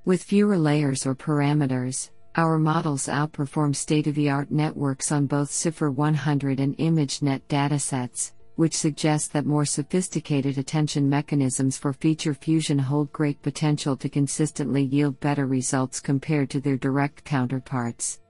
With 0.05 0.25
fewer 0.25 0.59
layers 0.59 1.07
or 1.07 1.15
parameters, 1.15 2.11
our 2.35 2.59
models 2.59 3.07
outperform 3.07 3.77
state 3.77 4.09
of 4.09 4.17
the 4.17 4.29
art 4.29 4.51
networks 4.51 5.13
on 5.13 5.27
both 5.27 5.49
CIFAR 5.49 5.95
100 5.95 6.59
and 6.59 6.77
ImageNet 6.77 7.43
datasets, 7.49 8.33
which 8.57 8.77
suggests 8.77 9.29
that 9.29 9.47
more 9.47 9.65
sophisticated 9.65 10.59
attention 10.59 11.09
mechanisms 11.09 11.77
for 11.77 11.93
feature 11.93 12.35
fusion 12.35 12.79
hold 12.79 13.11
great 13.12 13.43
potential 13.43 13.97
to 13.97 14.09
consistently 14.09 14.85
yield 14.85 15.19
better 15.21 15.47
results 15.47 15.99
compared 15.99 16.51
to 16.51 16.61
their 16.61 16.77
direct 16.77 17.25
counterparts. 17.25 18.21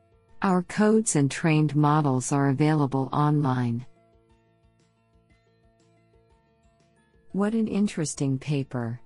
Our 0.40 0.62
codes 0.62 1.16
and 1.16 1.30
trained 1.30 1.76
models 1.76 2.32
are 2.32 2.48
available 2.48 3.08
online. 3.12 3.84
What 7.32 7.54
an 7.54 7.68
interesting 7.68 8.38
paper! 8.38 9.01